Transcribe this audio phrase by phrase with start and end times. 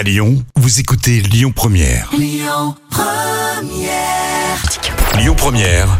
[0.00, 2.08] À Lyon, vous écoutez Lyon Première.
[2.18, 2.74] Lyon
[5.36, 5.98] Première.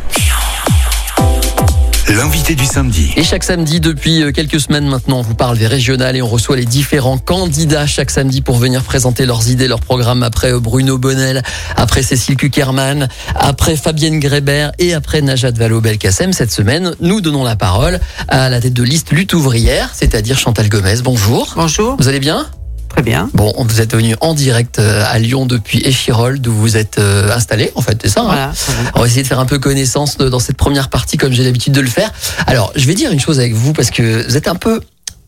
[2.08, 3.12] L'invité du samedi.
[3.16, 6.28] Et chaque samedi, depuis euh, quelques semaines maintenant, on vous parle des régionales et on
[6.28, 10.22] reçoit les différents candidats chaque samedi pour venir présenter leurs idées, leurs programmes.
[10.22, 11.42] Après euh, Bruno Bonnel,
[11.76, 16.32] après Cécile Kuckerman, après Fabienne Grébert et après Najat Vallaud-Belkacem.
[16.32, 20.70] Cette semaine, nous donnons la parole à la tête de liste lutte ouvrière, c'est-à-dire Chantal
[20.70, 21.02] Gomez.
[21.04, 21.52] Bonjour.
[21.54, 22.46] Bonjour, Vous allez bien?
[22.90, 23.30] Très bien.
[23.34, 27.32] Bon, vous êtes venu en direct euh, à Lyon depuis Échirol, d'où vous êtes euh,
[27.34, 28.72] installé, en fait, c'est ça hein ça.
[28.94, 31.44] On va essayer de faire un peu connaissance de- dans cette première partie comme j'ai
[31.44, 32.12] l'habitude de le faire.
[32.46, 34.80] Alors, je vais dire une chose avec vous parce que vous êtes un peu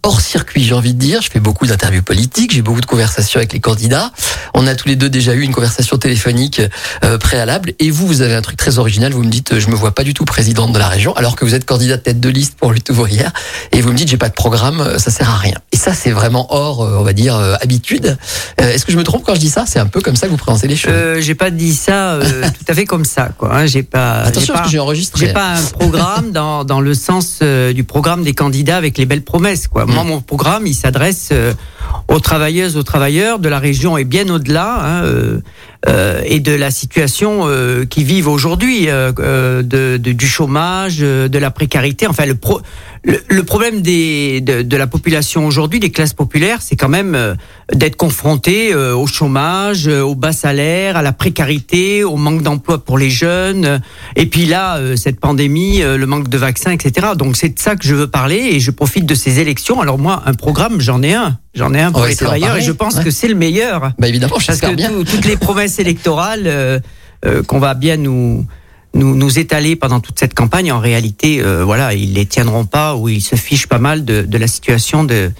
[0.02, 1.23] hors circuit, j'ai envie de dire.
[1.23, 4.10] Je fais beaucoup d'interviews politiques, j'ai beaucoup de conversations avec les candidats.
[4.55, 6.60] On a tous les deux déjà eu une conversation téléphonique
[7.05, 9.12] euh, préalable et vous, vous avez un truc très original.
[9.12, 11.45] Vous me dites, je me vois pas du tout présidente de la région alors que
[11.45, 13.33] vous êtes candidat tête de liste pour lutte ouvrière
[13.73, 15.57] et vous me dites, j'ai pas de programme, euh, ça sert à rien.
[15.73, 18.16] Et ça, c'est vraiment hors, euh, on va dire, euh, habitude.
[18.60, 19.65] Euh, Est-ce que je me trompe quand je dis ça?
[19.66, 20.93] C'est un peu comme ça que vous présentez les choses.
[20.95, 23.55] Euh, j'ai pas dit ça euh, tout à fait comme ça, quoi.
[23.55, 23.66] hein.
[23.66, 24.23] J'ai pas.
[24.23, 25.27] Attention j'ai enregistré.
[25.27, 29.23] j'ai pas un programme dans, dans le sens du programme des candidats avec les belles
[29.23, 29.87] promesses, quoi.
[29.93, 31.52] Mon programme, il s'adresse euh,
[32.09, 35.38] aux travailleuses, aux travailleurs de la région et bien au-delà, hein, euh,
[35.88, 40.99] euh, et de la situation euh, qui vivent aujourd'hui, euh, euh, de, de- du chômage,
[40.99, 42.07] de la précarité.
[42.07, 42.60] Enfin, le, pro,
[43.05, 47.15] le, le problème des, de, de la population aujourd'hui, des classes populaires, c'est quand même
[47.17, 47.35] euh,
[47.75, 52.79] d'être confronté euh, au chômage, euh, au bas salaire, à la précarité, au manque d'emploi
[52.85, 53.65] pour les jeunes.
[53.65, 53.79] euh,
[54.15, 57.09] Et puis là, cette pandémie, le manque de vaccins, etc.
[57.17, 59.80] Donc c'est de ça que je veux parler et je profite de ces élections.
[59.80, 61.39] Alors moi, un programme, j'en ai un.
[61.55, 63.05] J'en ai un pour les travailleurs et je pense ouais.
[63.05, 63.93] que c'est le meilleur.
[63.99, 64.91] Bah évidemment, Parce j'espère que bien.
[64.91, 66.78] tout- toutes les promesses électorales euh,
[67.27, 68.47] euh, qu'on va bien nous,
[68.94, 72.94] nous nous étaler pendant toute cette campagne, en réalité, euh, voilà, ils les tiendront pas
[72.97, 75.31] ou ils se fichent pas mal de, la situation de,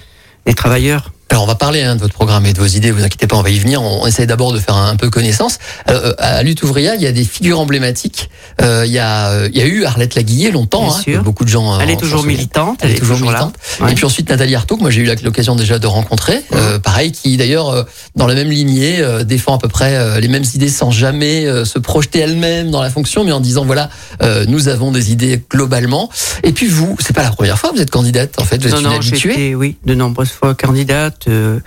[0.45, 1.11] des travailleurs.
[1.29, 3.35] Alors on va parler hein, de votre programme et de vos idées, vous inquiétez pas,
[3.35, 3.81] on va y venir.
[3.81, 5.57] On, on essaye d'abord de faire un, un peu connaissance.
[5.89, 8.29] Euh, à Lutte ouvrière, il y a des figures emblématiques.
[8.61, 11.43] Euh, il, y a, euh, il y a eu Arlette Laguillet longtemps, hein, que beaucoup
[11.43, 11.73] de gens.
[11.73, 12.79] euh, Elle est toujours militante.
[12.83, 13.55] Elle est toujours militante.
[13.79, 13.91] Ouais.
[13.91, 17.11] Et puis ensuite Nathalie Arthaud, que moi j'ai eu l'occasion déjà de rencontrer, euh, pareil,
[17.11, 17.83] qui d'ailleurs euh,
[18.15, 21.65] dans la même lignée euh, défend à peu près les mêmes idées sans jamais euh,
[21.65, 23.89] se projeter elle-même dans la fonction, mais en disant voilà,
[24.21, 26.09] euh, nous avons des idées globalement.
[26.43, 28.67] Et puis vous, c'est pas la première fois que vous êtes candidate en fait, vous
[28.67, 29.31] êtes non, une habituée.
[29.31, 31.22] été, oui, de nombreuses fois candidate.
[31.27, 31.59] Euh,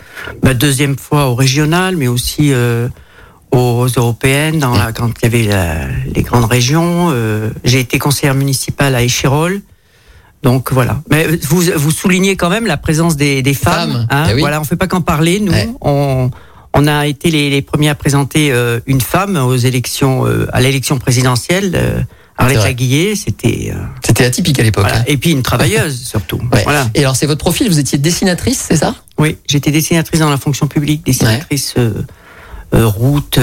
[0.43, 2.89] ma deuxième fois au régional, mais aussi euh,
[3.53, 7.11] aux européennes, dans la, quand il y avait la- les grandes régions.
[7.13, 9.61] euh, j'ai été conseillère municipale à Échirol.
[10.43, 11.01] Donc voilà.
[11.11, 13.93] Mais vous, vous soulignez quand même la présence des, des femmes.
[13.93, 14.27] Femmes, hein.
[14.31, 14.41] eh oui.
[14.41, 15.41] Voilà, on fait pas qu'en parler.
[15.41, 15.69] Nous, Ouais.
[15.81, 16.31] on,
[16.75, 20.61] on a été les, les premiers à présenter euh, une femme aux élections, euh, à
[20.61, 22.07] l'élection présidentielle.
[22.39, 22.69] Euh, Arlette vrai.
[22.69, 23.73] Laguillet, c'était.
[23.75, 24.85] euh, C'était atypique à l'époque.
[24.85, 25.01] voilà.
[25.01, 25.05] hein.
[25.07, 26.39] Et puis une travailleuse surtout.
[26.53, 26.63] Ouais.
[26.65, 26.89] Voilà.
[26.95, 28.95] Et alors c'est votre profil, vous étiez dessinatrice, c'est ça?
[29.19, 31.93] Oui, j'étais dessinatrice dans la fonction publique, dessinatrice euh,
[32.75, 33.39] euh, route.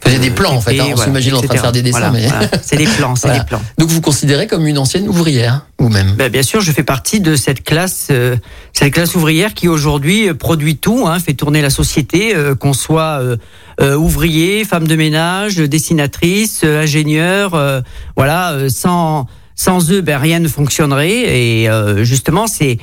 [0.00, 1.98] Faisiez des plans en fait, hein, on voilà, s'imagine en train de faire des dessins.
[1.98, 2.26] Voilà, mais...
[2.28, 2.48] voilà.
[2.62, 3.60] C'est des plans, c'est des plans.
[3.78, 6.12] Donc vous considérez comme une ancienne ouvrière, vous-même?
[6.12, 8.36] Ben, bien sûr, je fais partie de cette classe, euh,
[8.72, 12.72] cette classe ouvrière qui aujourd'hui euh, produit tout, hein, fait tourner la société, euh, qu'on
[12.72, 13.20] soit
[13.80, 17.82] euh, ouvrier, femme de ménage, dessinatrice, ingénieur,
[18.16, 21.62] voilà, sans sans eux, ben rien ne fonctionnerait.
[21.62, 22.78] Et euh, justement, c'est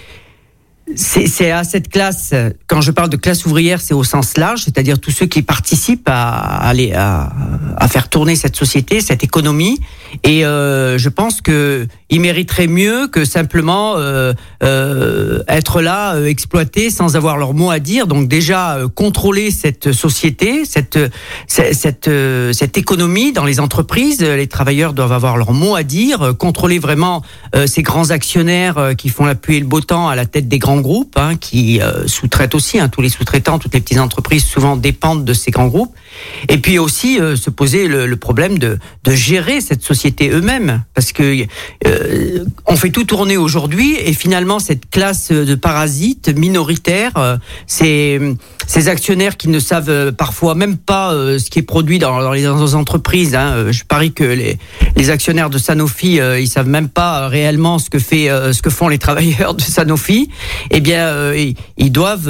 [0.95, 2.33] c'est à cette classe,
[2.67, 6.09] quand je parle de classe ouvrière, c'est au sens large, c'est-à-dire tous ceux qui participent
[6.09, 7.29] à, à à,
[7.77, 9.79] à faire tourner cette société, cette économie.
[10.23, 16.91] Et euh, je pense que ils mériteraient mieux que simplement euh, euh, être là, exploités
[16.91, 18.05] sans avoir leur mot à dire.
[18.05, 20.99] Donc déjà contrôler cette société, cette
[21.47, 22.09] cette
[22.51, 24.21] cette, économie dans les entreprises.
[24.21, 27.23] Les travailleurs doivent avoir leur mot à dire, contrôler vraiment
[27.65, 30.59] ces grands actionnaires qui font la pluie et le beau temps à la tête des
[30.59, 32.79] grands groupes, hein, qui sous-traitent aussi.
[32.79, 35.95] Hein, tous les sous-traitants, toutes les petites entreprises souvent dépendent de ces grands groupes.
[36.49, 41.45] Et puis aussi se poser le, problème de gérer cette société eux-mêmes, parce que
[41.85, 47.37] euh, on fait tout tourner aujourd'hui et finalement cette classe de parasites minoritaires, euh,
[47.67, 48.19] ces,
[48.67, 52.33] ces actionnaires qui ne savent parfois même pas euh, ce qui est produit dans, dans
[52.33, 53.35] les entreprises.
[53.35, 54.57] Hein, euh, je parie que les,
[54.95, 58.61] les actionnaires de Sanofi, euh, ils savent même pas réellement ce que fait, euh, ce
[58.61, 60.29] que font les travailleurs de Sanofi.
[60.71, 62.29] Eh bien, ils, ils doivent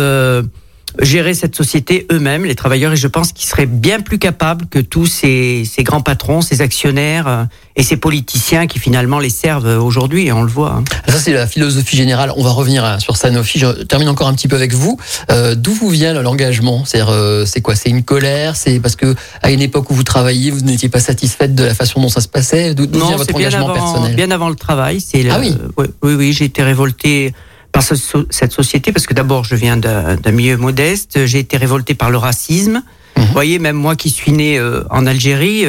[1.00, 4.80] gérer cette société eux-mêmes, les travailleurs, et je pense qu'ils seraient bien plus capables que
[4.80, 7.44] tous ces, ces grands patrons, ces actionnaires euh,
[7.76, 10.74] et ces politiciens qui finalement les servent euh, aujourd'hui, et on le voit.
[10.74, 10.84] hein.
[11.08, 12.32] Ça, c'est la philosophie générale.
[12.38, 13.60] On va revenir hein, sur Sanofi.
[13.60, 14.98] Je termine encore un petit peu avec vous.
[15.32, 16.84] Euh, D'où vous vient l'engagement?
[16.86, 17.76] C'est euh, c'est quoi?
[17.76, 18.56] C'est une colère?
[18.56, 21.74] C'est parce que à une époque où vous travailliez, vous n'étiez pas satisfaite de la
[21.74, 22.74] façon dont ça se passait?
[22.76, 24.16] D'où vient Non, votre bien engagement avant, personnel?
[24.16, 25.02] bien avant le travail.
[25.02, 25.56] C'est Ah oui.
[25.78, 27.34] oui, oui, oui, j'ai été révolté
[27.74, 32.10] par cette société parce que d'abord je viens d'un milieu modeste, j'ai été révolté par
[32.10, 32.84] le racisme.
[33.18, 33.26] Mhm.
[33.26, 35.66] Vous voyez, même moi qui suis né en Algérie,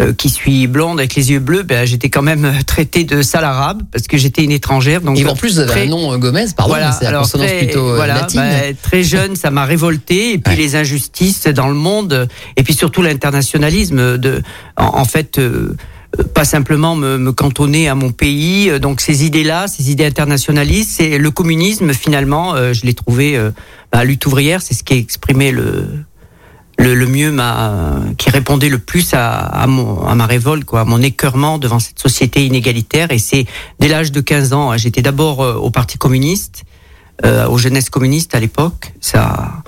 [0.00, 3.44] euh, qui suis blonde avec les yeux bleus, ben, j'étais quand même traitée de sale
[3.44, 5.00] arabe parce que j'étais une étrangère.
[5.00, 7.48] Donc et en plus, vous avez un nom euh, Gomez, pardon, voilà, c'est la consonance
[7.48, 8.40] très, plutôt euh, voilà, latine.
[8.40, 10.34] Ben, très jeune, ça m'a révolté.
[10.34, 14.16] Et puis les injustices dans le monde, et puis surtout l'internationalisme.
[14.16, 14.42] De,
[14.76, 15.40] en, fait.
[16.34, 18.70] Pas simplement me, cantonner à mon pays.
[18.80, 22.56] Donc ces idées-là, ces idées internationalistes, c'est le communisme finalement.
[22.72, 23.52] je l'ai trouvé à
[23.92, 25.86] bah, lutte ouvrière, c'est ce qui exprimait le
[26.80, 27.34] le, mieux
[28.16, 31.78] qui répondait le plus à, à, mon, à ma révolte, quoi, à mon écœurement devant
[31.78, 33.10] cette société inégalitaire.
[33.10, 33.46] Et c'est
[33.78, 36.64] dès l'âge de 15 ans, hein, j'étais d'abord euh, au Parti communiste,
[37.24, 38.92] euh, aux jeunesses communistes à l'époque.
[39.00, 39.62] Ça,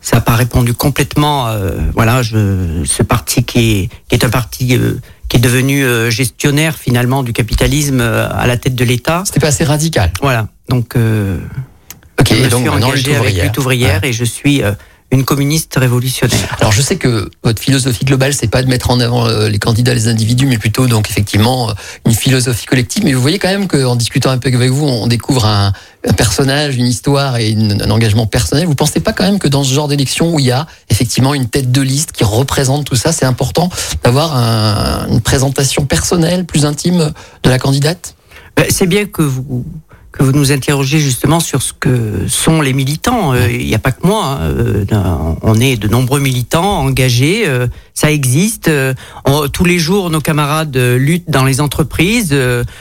[0.00, 1.48] ça n'a pas répondu complètement.
[1.48, 6.10] Euh, voilà, ce parti qui est, qui est un parti euh, qui est devenu euh,
[6.10, 9.22] gestionnaire finalement du capitalisme à la tête de l'État.
[9.26, 10.10] C'était pas assez radical.
[10.22, 10.96] Voilà, donc.
[10.96, 14.62] ok, je me donc suis engagé avec lutte ouvrière et je suis
[15.10, 16.56] une communiste révolutionnaire.
[16.60, 19.58] Alors je sais que votre philosophie globale, c'est pas de mettre en avant euh, les
[19.58, 21.72] candidats, les individus, mais plutôt donc effectivement euh,
[22.04, 23.04] une philosophie collective.
[23.04, 25.72] Mais vous voyez quand même qu'en discutant un peu avec vous, on découvre un,
[26.16, 28.66] personnage, une histoire et un engagement personnel.
[28.66, 31.34] Vous pensez pas quand même que dans ce genre d'élection où il y a effectivement
[31.34, 33.70] une tête de liste qui représente tout ça, c'est important
[34.04, 34.36] d'avoir
[35.08, 37.12] une présentation personnelle, plus intime
[37.42, 38.14] de la candidate?
[38.56, 39.64] Ben, C'est bien que vous
[40.18, 43.32] que vous nous interrogez justement sur ce que sont les militants.
[43.32, 44.24] Euh, il n'y a pas que moi.
[44.24, 44.38] Hein.
[44.40, 44.84] Euh,
[45.42, 47.44] on est de nombreux militants engagés.
[47.46, 48.70] Euh, ça existe.
[49.52, 52.32] tous les jours, nos camarades luttent dans les entreprises,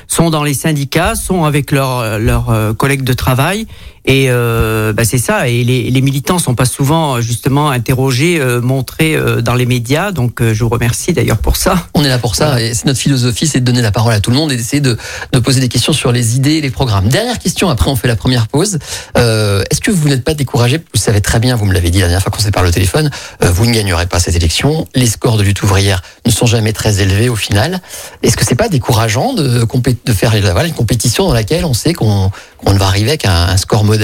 [0.08, 3.66] sont dans les syndicats, sont avec leurs leurs collègues de travail.
[4.08, 5.50] Et euh, bah c'est ça.
[5.50, 10.14] Et les, les, militants sont pas souvent justement interrogés, euh, montrés euh, dans les médias.
[10.14, 11.76] Donc je vous remercie d'ailleurs pour ça.
[11.94, 12.62] On est là pour ça.
[12.62, 14.80] Et c'est notre philosophie, c'est de donner la parole à tout le monde et d'essayer
[14.80, 14.98] de,
[15.34, 17.10] de, poser des questions sur les idées, les programmes.
[17.10, 17.70] Dernière question.
[17.70, 18.80] Après, on fait la première pause.
[19.16, 20.78] Est-ce que vous n'êtes pas découragé?
[20.78, 22.72] Vous savez très bien, vous me l'avez dit la dernière fois qu'on s'est parlé au
[22.72, 23.10] téléphone.
[23.42, 24.88] vous ne gagnerez pas cette élection.
[24.96, 27.82] Les scores de lutte ouvrière ne sont jamais très élevés au final.
[28.24, 29.66] Est-ce que c'est pas décourageant de,
[30.06, 33.58] de faire voilà, une compétition dans laquelle on sait qu'on qu'on va arriver un, un
[33.58, 33.97] score modeste?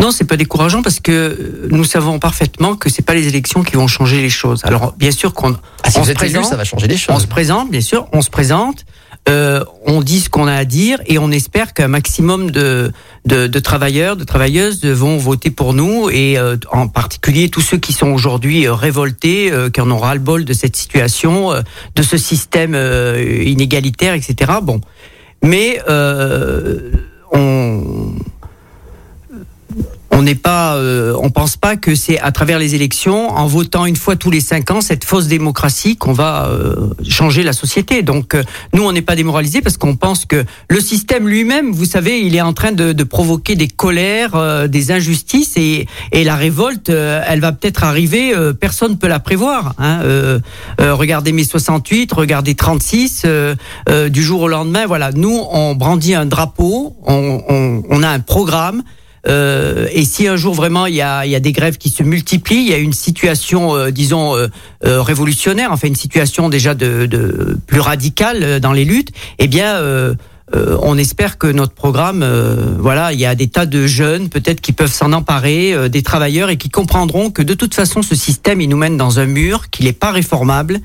[0.00, 3.74] Non, c'est pas décourageant parce que nous savons parfaitement que c'est pas les élections qui
[3.74, 4.64] vont changer les choses.
[4.64, 7.16] Alors bien sûr qu'on ah, si on se présente, ça va changer les choses.
[7.16, 8.84] On se présente, bien sûr, on se présente,
[9.28, 12.92] euh, on dit ce qu'on a à dire et on espère qu'un maximum de,
[13.26, 17.78] de, de, travailleurs, de travailleuses vont voter pour nous et euh, en particulier tous ceux
[17.78, 21.52] qui sont aujourd'hui euh, révoltés, euh, qui en ont ras-le-bol de cette situation,
[21.96, 24.52] de ce système inégalitaire, etc.
[24.62, 24.80] Bon,
[25.42, 25.80] mais
[27.32, 28.14] on
[30.18, 33.86] on n'est pas, euh, on pense pas que c'est à travers les élections, en votant
[33.86, 38.02] une fois tous les cinq ans, cette fausse démocratie, qu'on va euh, changer la société.
[38.02, 38.42] Donc euh,
[38.74, 42.34] nous, on n'est pas démoralisés parce qu'on pense que le système lui-même, vous savez, il
[42.34, 47.40] est en train de, de provoquer des colères, des injustices et, et la révolte, elle
[47.40, 48.34] va peut-être arriver.
[48.58, 49.74] personne ne peut la prévoir.
[49.78, 50.00] Hein.
[50.80, 53.24] regardez mai 68, regardez 36,
[54.08, 54.86] du jour au lendemain.
[54.86, 58.82] Voilà, nous, on brandit un drapeau, on, on, on a un programme.
[59.26, 61.88] Euh, et si un jour vraiment il y a, il y a des grèves qui
[61.88, 64.48] se multiplient, il y a une situation, euh, disons, euh,
[64.82, 69.80] révolutionnaire, enfin une situation déjà de, de plus radicale dans les luttes, eh bien
[70.54, 74.30] euh, on espère que notre programme, euh, voilà, il y a des tas de jeunes
[74.30, 78.00] peut-être qui peuvent s'en emparer, euh, des travailleurs et qui comprendront que de toute façon
[78.00, 80.80] ce système il nous mène dans un mur, qu'il n'est pas réformable,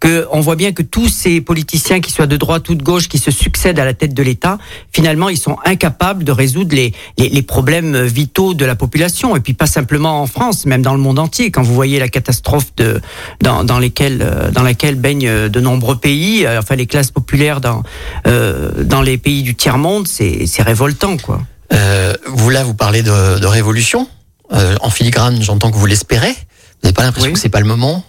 [0.00, 3.08] que on voit bien que tous ces politiciens qui soient de droite ou de gauche
[3.08, 4.58] qui se succèdent à la tête de l'État,
[4.92, 9.54] finalement ils sont incapables de résoudre les, les, problèmes vitaux de la population et puis
[9.54, 11.50] pas simplement en France, même dans le monde entier.
[11.50, 13.00] Quand vous voyez la catastrophe de
[13.40, 17.82] dans, dans lesquelles dans laquelle baignent de nombreux pays, enfin les classes populaires dans
[18.24, 21.40] dans les pays du tiers-monde, c'est révoltant, quoi.
[21.72, 24.08] Euh, vous là, vous parlez de, révolution.
[24.52, 26.32] Euh, en filigrane, j'entends que vous l'espérez.
[26.32, 28.04] Vous n'avez pas l'impression que c'est pas le moment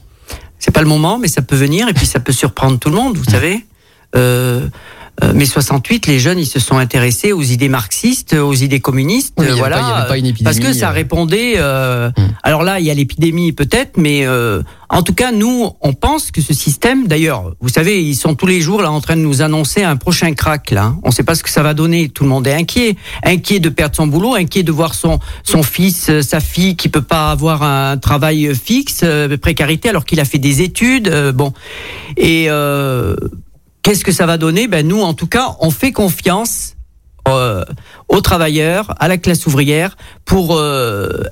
[0.60, 2.96] C'est pas le moment, mais ça peut venir et puis ça peut surprendre tout le
[2.96, 3.66] monde, vous savez.
[4.16, 4.68] Euh,
[5.34, 10.08] mai 68, les jeunes, ils se sont intéressés aux idées marxistes, aux idées communistes, voilà,
[10.44, 11.56] parce que ça répondait.
[11.58, 12.30] Euh, hmm.
[12.44, 16.32] Alors là, il y a l'épidémie peut-être, mais euh, en tout cas, nous, on pense
[16.32, 17.08] que ce système.
[17.08, 19.96] D'ailleurs, vous savez, ils sont tous les jours là en train de nous annoncer un
[19.96, 20.72] prochain crack.
[20.72, 22.10] Là, on ne sait pas ce que ça va donner.
[22.10, 25.64] Tout le monde est inquiet, inquiet de perdre son boulot, inquiet de voir son son
[25.64, 29.04] fils, sa fille qui peut pas avoir un travail fixe,
[29.42, 31.10] précarité, alors qu'il a fait des études.
[31.34, 31.54] bon,
[32.18, 32.50] et
[33.82, 34.68] Qu'est-ce que ça va donner?
[34.68, 36.76] Ben nous, en tout cas, on fait confiance
[37.28, 37.64] euh,
[38.08, 41.24] aux travailleurs, à la classe ouvrière, pour euh,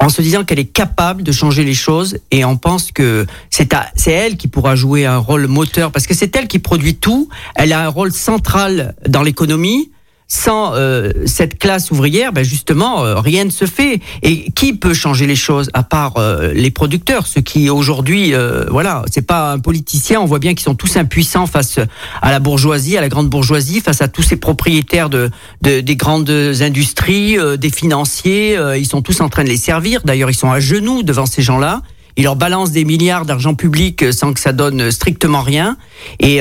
[0.00, 3.74] en se disant qu'elle est capable de changer les choses et on pense que c'est
[3.96, 7.28] c'est elle qui pourra jouer un rôle moteur parce que c'est elle qui produit tout.
[7.54, 9.90] Elle a un rôle central dans l'économie.
[10.30, 14.00] Sans euh, cette classe ouvrière, ben justement, euh, rien ne se fait.
[14.22, 18.34] Et qui peut changer les choses à part euh, les producteurs, ceux qui aujourd'hui,
[18.70, 20.20] voilà, c'est pas un politicien.
[20.20, 21.78] On voit bien qu'ils sont tous impuissants face
[22.20, 25.30] à la bourgeoisie, à la grande bourgeoisie, face à tous ces propriétaires de,
[25.62, 28.58] de des grandes industries, des financiers.
[28.76, 30.02] ils sont tous en train de les servir.
[30.04, 31.82] D'ailleurs, ils sont à genoux devant ces gens-là.
[32.16, 35.76] Ils leur balancent des milliards d'argent public sans que ça donne strictement rien.
[36.20, 36.40] Et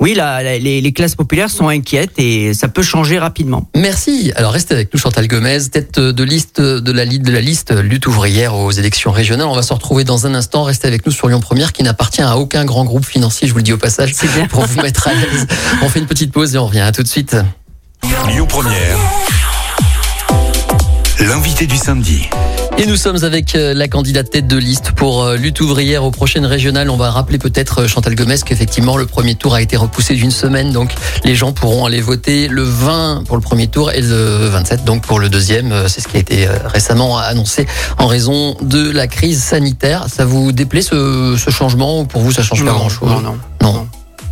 [0.00, 3.68] oui, les, classes populaires sont inquiètes et ça peut changer rapidement.
[3.76, 4.32] Merci.
[4.34, 8.06] Alors restez avec nous, Chantal Gomez, tête de liste de la, de la liste lutte
[8.06, 9.46] ouvrière aux élections régionales.
[9.46, 10.62] On va se retrouver dans un instant.
[10.62, 13.46] Restez avec nous sur Lyon Première, qui n'appartient à aucun grand groupe financier.
[13.46, 14.46] Je vous le dis au passage, bien.
[14.46, 15.46] pour vous mettre à l'aise.
[15.82, 16.80] On fait une petite pause et on revient.
[16.80, 17.36] À tout de suite.
[18.28, 18.96] Lyon Première.
[21.20, 22.30] L'invité du samedi.
[22.80, 26.10] Et nous sommes avec euh, la candidate tête de liste pour euh, lutte ouvrière aux
[26.10, 26.88] prochaines régionales.
[26.88, 30.30] On va rappeler peut-être, euh, Chantal Gomez, qu'effectivement, le premier tour a été repoussé d'une
[30.30, 30.72] semaine.
[30.72, 34.86] Donc, les gens pourront aller voter le 20 pour le premier tour et le 27
[34.86, 35.74] donc pour le deuxième.
[35.88, 37.66] C'est ce qui a été récemment annoncé
[37.98, 40.06] en raison de la crise sanitaire.
[40.08, 42.00] Ça vous déplaît ce, changement?
[42.00, 43.10] Ou pour vous, ça change pas grand-chose?
[43.10, 43.38] Non, non.
[43.60, 43.88] Non.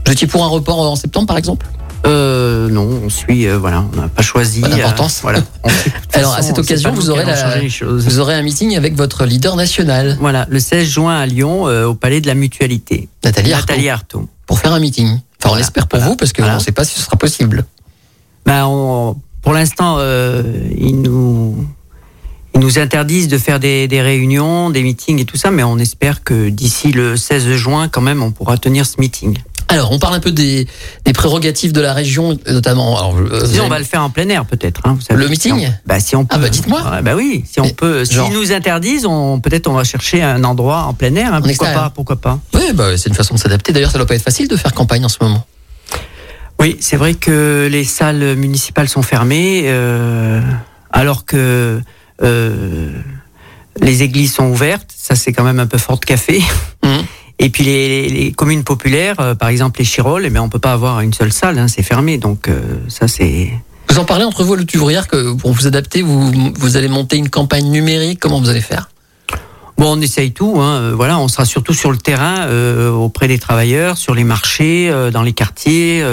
[0.07, 1.67] Vous étiez pour un report en septembre, par exemple?
[2.07, 4.61] Euh, non, on suit, euh, voilà, on n'a pas choisi.
[4.61, 5.19] Pas d'importance.
[5.19, 5.41] Euh, voilà.
[6.13, 7.25] Alors à cette occasion, vous aurez,
[7.81, 10.17] vous aurez un meeting avec votre leader national.
[10.21, 13.09] Voilà, le 16 juin à Lyon, euh, au Palais de la Mutualité.
[13.25, 14.29] Nathalie, Nathalie Arthaud.
[14.47, 15.19] Pour faire un meeting.
[15.43, 17.65] Enfin, on l'espère pour vous parce qu'on ne sait pas si ce sera possible.
[18.47, 21.67] Ben, on, pour l'instant, ils nous
[22.55, 25.79] ils nous interdisent de faire des, des, réunions, des meetings et tout ça, mais on
[25.79, 29.39] espère que d'ici le 16 juin, quand même, on pourra tenir ce meeting.
[29.71, 30.67] Alors, on parle un peu des,
[31.05, 32.97] des prérogatives de la région, notamment.
[32.97, 34.81] Alors, euh, on va le faire en plein air, peut-être.
[34.85, 35.71] Hein, le meeting?
[35.87, 37.01] Bah, si on Ah bah dites-moi.
[37.03, 38.05] bah oui, si on peut.
[38.07, 41.35] S'ils nous interdisent, on peut-être on va chercher un endroit en plein air.
[41.35, 43.73] Hein, pourquoi pas Pourquoi pas Oui, bah, c'est une façon de s'adapter.
[43.73, 45.45] D'ailleurs, ça doit pas être facile de faire campagne en ce moment.
[46.61, 50.41] Oui, c'est vrai que les salles municipales sont fermées, euh,
[50.91, 51.81] alors que
[52.23, 52.91] euh,
[53.81, 54.91] les églises sont ouvertes.
[54.97, 56.43] Ça, c'est quand même un peu fort de café.
[56.83, 56.89] Mmh.
[57.39, 60.59] Et puis les, les communes populaires, euh, par exemple les Chirolles, eh bien, on peut
[60.59, 62.19] pas avoir une seule salle, hein, c'est fermé.
[62.19, 63.53] Donc euh, ça c'est.
[63.89, 67.17] Vous en parlez entre vous, le ouvrière, que pour vous adapter, vous, vous allez monter
[67.17, 68.19] une campagne numérique.
[68.21, 68.91] Comment vous allez faire?
[69.79, 70.61] Bon, on essaye tout.
[70.61, 70.77] Hein.
[70.77, 72.49] Euh, voilà, on sera surtout sur le terrain,
[72.91, 76.05] auprès des travailleurs, sur les marchés, dans les quartiers.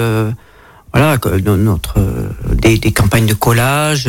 [0.92, 1.96] voilà, notre
[2.52, 4.08] des, des, campagnes de collage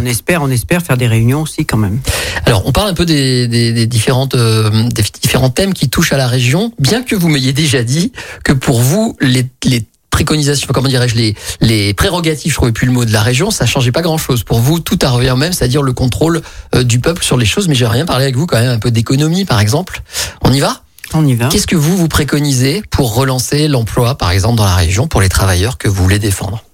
[0.00, 2.00] on espère, on espère faire des réunions aussi quand même.
[2.44, 6.12] Alors, on parle un peu des, des, des différentes, euh, des différents thèmes qui touchent
[6.12, 8.12] à la région, bien que vous m'ayez déjà dit
[8.44, 12.92] que pour vous, les, les préconisations, comment dirais-je, les, les prérogatives, je trouvais plus le
[12.92, 14.42] mot de la région, ça changeait pas grand-chose.
[14.42, 16.42] Pour vous, tout a revient même, c'est-à-dire le contrôle
[16.74, 17.68] euh, du peuple sur les choses.
[17.68, 20.02] Mais j'ai rien parlé avec vous quand même, un peu d'économie, par exemple.
[20.42, 20.82] On y va?
[21.14, 21.48] On y va.
[21.48, 25.28] Qu'est-ce que vous vous préconisez pour relancer l'emploi, par exemple, dans la région, pour les
[25.28, 26.64] travailleurs que vous voulez défendre?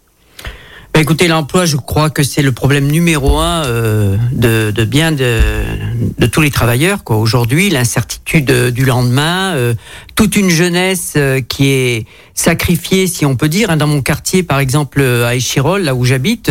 [0.95, 5.11] Bah, écoutez, l'emploi, je crois que c'est le problème numéro un euh, de, de, bien
[5.11, 5.41] de,
[6.21, 7.03] de tous les travailleurs.
[7.03, 7.17] Quoi.
[7.17, 9.75] Aujourd'hui, l'incertitude euh, du lendemain, euh,
[10.15, 13.71] toute une jeunesse euh, qui est sacrifiée, si on peut dire.
[13.71, 13.77] Hein.
[13.77, 16.49] Dans mon quartier, par exemple, à Échirol, là où j'habite,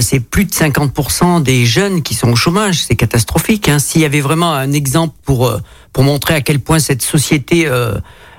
[0.00, 2.82] c'est plus de 50% des jeunes qui sont au chômage.
[2.82, 3.70] C'est catastrophique.
[3.70, 3.78] Hein.
[3.78, 5.58] S'il y avait vraiment un exemple pour,
[5.94, 7.66] pour montrer à quel point cette société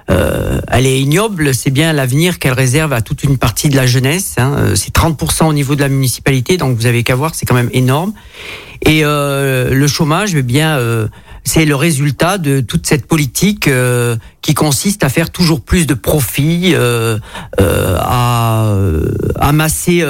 [0.09, 3.87] euh, elle est ignoble, c'est bien l'avenir qu'elle réserve à toute une partie de la
[3.87, 4.35] jeunesse.
[4.37, 4.55] Hein.
[4.57, 7.55] Euh, c'est 30% au niveau de la municipalité, donc vous avez qu'à voir, c'est quand
[7.55, 8.13] même énorme.
[8.85, 11.07] Et euh, le chômage, eh bien, euh,
[11.45, 15.93] c'est le résultat de toute cette politique euh, qui consiste à faire toujours plus de
[15.93, 17.19] profits, euh,
[17.61, 18.75] euh, à
[19.39, 20.03] amasser,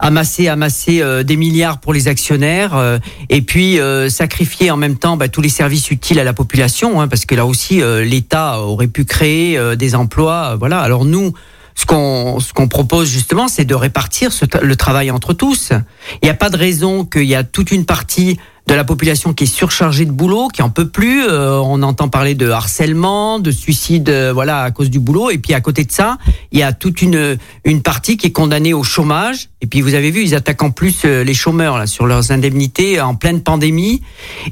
[0.00, 3.78] amasser, amasser des milliards pour les actionnaires, et puis
[4.08, 7.34] sacrifier en même temps bah, tous les services utiles à la population, hein, parce que
[7.34, 10.56] là aussi l'État aurait pu créer des emplois.
[10.56, 10.80] Voilà.
[10.80, 11.32] Alors nous
[11.74, 14.30] ce qu'on ce qu'on propose justement, c'est de répartir
[14.62, 15.72] le travail entre tous.
[16.22, 19.34] Il n'y a pas de raison qu'il y a toute une partie de la population
[19.34, 21.26] qui est surchargée de boulot, qui en peut plus.
[21.28, 25.30] Euh, on entend parler de harcèlement, de suicide, euh, voilà, à cause du boulot.
[25.30, 26.16] Et puis à côté de ça,
[26.50, 29.50] il y a toute une une partie qui est condamnée au chômage.
[29.60, 32.32] Et puis vous avez vu, ils attaquent en plus euh, les chômeurs là sur leurs
[32.32, 34.02] indemnités en pleine pandémie.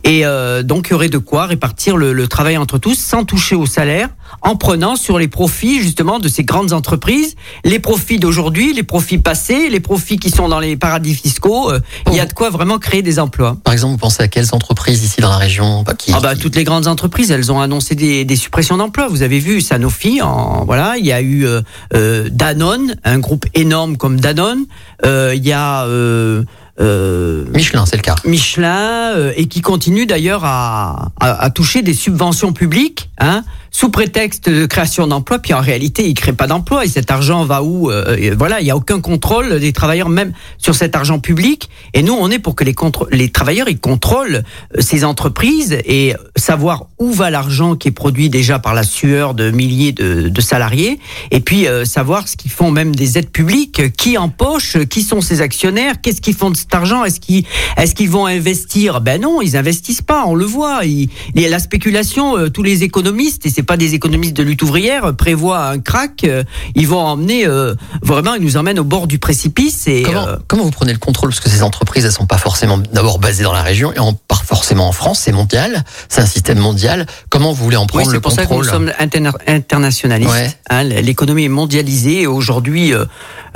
[0.04, 0.25] Et
[0.64, 3.66] donc il y aurait de quoi répartir le, le travail entre tous sans toucher au
[3.66, 7.34] salaire, en prenant sur les profits justement de ces grandes entreprises,
[7.64, 11.72] les profits d'aujourd'hui, les profits passés, les profits qui sont dans les paradis fiscaux.
[12.08, 13.56] il y a de quoi vraiment créer des emplois.
[13.64, 16.56] Par exemple pensez à quelles entreprises ici dans la région bah, qui, ah bah, Toutes
[16.56, 19.06] les grandes entreprises, elles ont annoncé des, des suppressions d'emplois.
[19.08, 21.62] Vous avez vu Sanofi, en, voilà, il y a eu euh,
[21.94, 24.66] euh Danone, un groupe énorme comme Danone.
[25.04, 26.42] Euh, il y a euh,
[26.80, 28.16] euh, Michelin, c'est le cas.
[28.24, 33.88] Michelin euh, et qui continue d'ailleurs à, à, à toucher des subventions publiques, hein, sous
[33.88, 37.62] prétexte de création d'emplois, puis en réalité, ils créent pas d'emplois et cet argent va
[37.62, 41.18] où euh, et Voilà, il y a aucun contrôle des travailleurs même sur cet argent
[41.18, 41.70] public.
[41.94, 42.74] Et nous, on est pour que les,
[43.10, 44.44] les travailleurs ils contrôlent
[44.76, 49.32] euh, ces entreprises et savoir où va l'argent qui est produit déjà par la sueur
[49.34, 50.98] de milliers de, salariés,
[51.30, 55.20] et puis euh, savoir ce qu'ils font même des aides publiques, qui empoche, qui sont
[55.20, 57.44] ces actionnaires, qu'est-ce qu'ils font de cet argent, est-ce qu'ils
[57.78, 59.00] est-ce qu'ils vont investir?
[59.00, 60.84] Ben non, ils investissent pas, on le voit.
[60.84, 64.62] Il, y a la spéculation, tous les économistes et c'est pas des économistes de lutte
[64.62, 69.07] ouvrière prévoient un crack, euh, ils vont emmener euh, vraiment, ils nous emmènent au bord
[69.07, 69.87] du précipice.
[69.87, 71.31] Et comment, euh, comment vous prenez le contrôle?
[71.31, 74.45] Parce que ces entreprises, elles sont pas forcément d'abord basées dans la région et part
[74.45, 77.07] forcément en France, c'est mondial, c'est un système mondial.
[77.28, 79.33] Comment vous voulez en prendre oui, le contrôle C'est pour ça que nous sommes interna
[79.47, 80.31] internationalistes.
[80.31, 80.50] Ouais.
[80.71, 83.04] Hein, L'économie est mondialisée et aujourd'hui, euh,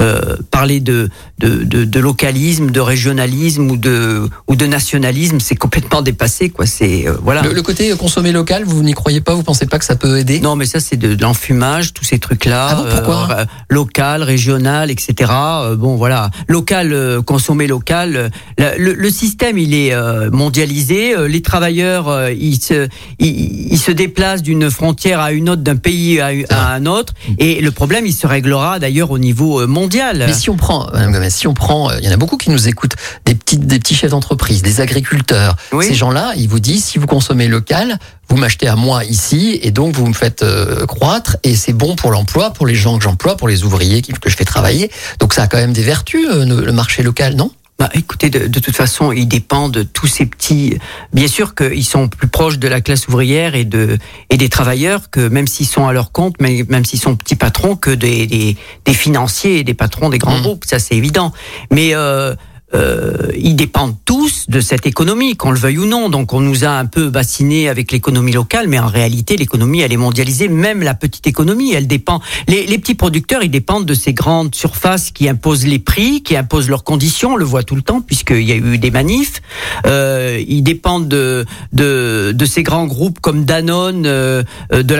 [0.00, 1.08] euh, parler de,
[1.38, 6.50] de, de, de, localisme, de régionalisme ou de, ou de nationalisme, c'est complètement dépassé.
[6.50, 6.66] Quoi.
[6.66, 7.42] C'est euh, voilà.
[7.42, 9.34] Le, le, côté consommer local, vous n'y croyez pas?
[9.34, 10.40] Vous pensez pas que ça peut aider?
[10.40, 12.68] Non, mais ça c'est de, de l'enfumage, tous ces trucs-là.
[12.70, 13.28] Ah bon, pourquoi?
[13.30, 15.30] euh, Local, régional, etc.
[15.32, 16.30] Euh, bon, voilà.
[16.48, 18.30] Local, euh, consommer local.
[18.58, 19.94] Le, le, le, système, il est
[20.30, 21.14] mondialisé.
[21.28, 22.88] Les travailleurs, ils se,
[23.18, 27.14] ils, ils se déplacent d'une frontière à une autre, d'un pays à, à, un autre.
[27.38, 30.24] Et le problème, il se réglera d'ailleurs au niveau mondial.
[30.26, 32.68] Mais si on prend, Madame si on prend, il y en a beaucoup qui nous
[32.68, 35.56] écoutent, des petits, des petits chefs d'entreprise, des agriculteurs.
[35.72, 35.86] Oui.
[35.86, 39.70] Ces gens-là, ils vous disent, si vous consommez local, vous m'achetez à moi ici et
[39.70, 43.04] donc vous me faites euh, croître et c'est bon pour l'emploi, pour les gens que
[43.04, 44.90] j'emploie, pour les ouvriers que je fais travailler.
[45.20, 47.50] Donc ça a quand même des vertus, euh, le marché local, non?
[47.78, 50.78] Bah, écoutez, de, de, toute façon, il dépend de tous ces petits.
[51.12, 53.98] Bien sûr qu'ils sont plus proches de la classe ouvrière et de
[54.30, 57.36] et des travailleurs que même s'ils sont à leur compte, mais même s'ils sont petits
[57.36, 58.56] patrons, que des, des,
[58.86, 60.42] des financiers et des patrons des grands mmh.
[60.42, 60.64] groupes.
[60.64, 61.34] Ça, c'est évident.
[61.70, 62.34] Mais euh,
[62.74, 66.08] euh, ils dépendent tous de cette économie, qu'on le veuille ou non.
[66.08, 69.92] Donc on nous a un peu bassiné avec l'économie locale, mais en réalité l'économie elle
[69.92, 70.48] est mondialisée.
[70.48, 72.20] Même la petite économie, elle dépend.
[72.48, 76.36] Les, les, petits producteurs, ils dépendent de ces grandes surfaces qui imposent les prix, qui
[76.36, 77.34] imposent leurs conditions.
[77.34, 79.42] On le voit tout le temps puisqu'il y a eu des manifs.
[79.86, 84.42] Euh, ils dépendent de, de, de ces grands groupes comme Danone, euh,
[84.72, 84.94] de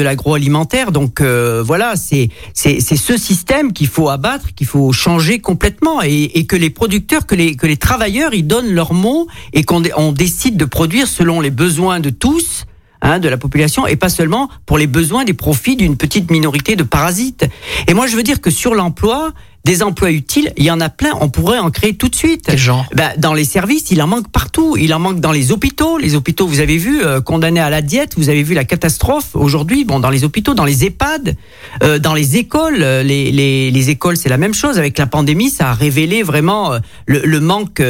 [0.00, 0.90] l'agroalimentaire.
[0.90, 6.30] Donc euh, voilà, c'est c'est ce système qu'il faut abattre, qu'il faut changer complètement et,
[6.34, 10.12] et que les que les, que les travailleurs, ils donnent leurs mots et qu'on on
[10.12, 12.64] décide de produire selon les besoins de tous.
[13.02, 16.76] Hein, de la population et pas seulement pour les besoins des profits d'une petite minorité
[16.76, 17.46] de parasites.
[17.88, 19.32] Et moi, je veux dire que sur l'emploi,
[19.64, 21.10] des emplois utiles, il y en a plein.
[21.20, 22.44] On pourrait en créer tout de suite.
[22.46, 22.86] Quel genre?
[22.94, 24.76] Ben, Dans les services, il en manque partout.
[24.78, 25.98] Il en manque dans les hôpitaux.
[25.98, 28.14] Les hôpitaux, vous avez vu, euh, condamnés à la diète.
[28.16, 29.84] Vous avez vu la catastrophe aujourd'hui.
[29.84, 31.36] Bon, dans les hôpitaux, dans les EHPAD,
[31.82, 32.78] euh, dans les écoles.
[32.78, 34.78] Les, les, les écoles, c'est la même chose.
[34.78, 37.82] Avec la pandémie, ça a révélé vraiment euh, le, le, manque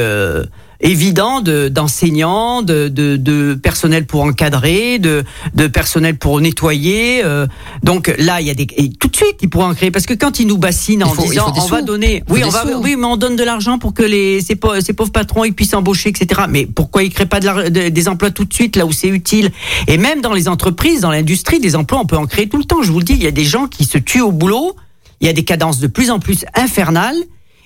[0.80, 7.22] évident d'enseignants, de, de, de, personnel pour encadrer, de, de personnel pour nettoyer.
[7.24, 7.46] Euh,
[7.82, 10.06] donc là, il y a des et tout de suite ils pourraient en créer parce
[10.06, 11.68] que quand ils nous bassinent en faut, disant on sous.
[11.68, 12.78] va donner, oui, on va, sous.
[12.82, 15.54] oui, mais on donne de l'argent pour que les ces, pauvres, ces pauvres patrons ils
[15.54, 16.42] puissent embaucher, etc.
[16.48, 18.92] Mais pourquoi ils créent pas de la, de, des emplois tout de suite là où
[18.92, 19.50] c'est utile?
[19.86, 22.64] Et même dans les entreprises, dans l'industrie, des emplois, on peut en créer tout le
[22.64, 22.82] temps.
[22.82, 24.76] Je vous le dis, il y a des gens qui se tuent au boulot.
[25.20, 27.16] Il y a des cadences de plus en plus infernales.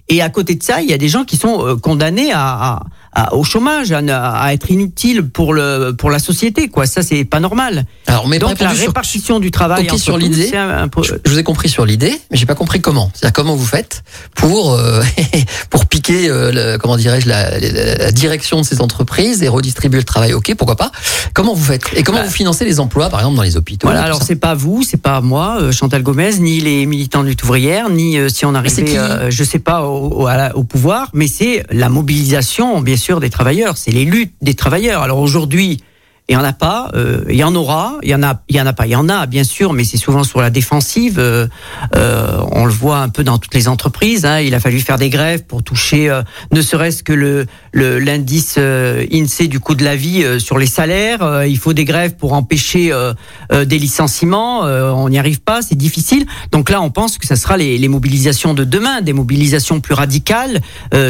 [0.08, 2.42] Et à côté de ça, il y a des gens qui sont euh, condamnés à,
[2.42, 2.82] à,
[3.14, 6.68] à, au chômage, à, à, être inutiles pour le pour la société.
[6.68, 7.86] Quoi, ça c'est pas normal.
[8.06, 9.40] Alors, mais donc la répartition sur...
[9.40, 9.86] du travail.
[9.86, 10.50] Okay, sur l'idée.
[10.90, 11.02] Peu...
[11.02, 13.10] Je, je, vous ai compris sur l'idée, mais j'ai pas compris comment.
[13.14, 14.02] C'est-à-dire comment vous faites
[14.34, 15.02] pour euh,
[15.70, 19.98] pour piquer euh, le, comment dirais-je la, la, la, direction de ces entreprises et redistribuer
[19.98, 20.32] le travail?
[20.34, 20.90] Ok, pourquoi pas.
[21.34, 21.82] Comment vous faites?
[21.94, 24.02] Et comment bah, vous financez les emplois, par exemple dans les hôpitaux Voilà.
[24.02, 27.44] Alors c'est pas vous, c'est pas moi, euh, Chantal Gomez, ni les militants de lutte
[27.44, 31.88] ouvrière, ni si on arrivait, je sais pas, au, au, au pouvoir, mais c'est la
[31.88, 33.76] mobilisation, bien sûr, des travailleurs.
[33.76, 35.02] C'est les luttes des travailleurs.
[35.02, 35.82] Alors aujourd'hui,
[36.28, 38.56] il y en a pas, euh, il y en aura, il y en a, il
[38.56, 40.48] y en a pas, il y en a bien sûr, mais c'est souvent sur la
[40.48, 41.18] défensive.
[41.18, 41.46] Euh,
[41.94, 44.24] euh, on le voit un peu dans toutes les entreprises.
[44.24, 46.10] Hein, il a fallu faire des grèves pour toucher,
[46.50, 51.44] ne serait-ce que le l'indice INSEE du coût de la vie sur les salaires.
[51.44, 52.92] il faut des grèves pour empêcher
[53.50, 54.60] des licenciements.
[54.60, 56.24] on n'y arrive pas, c'est difficile.
[56.52, 60.60] Donc là, on pense que ça sera les, mobilisations de demain, des mobilisations plus radicales,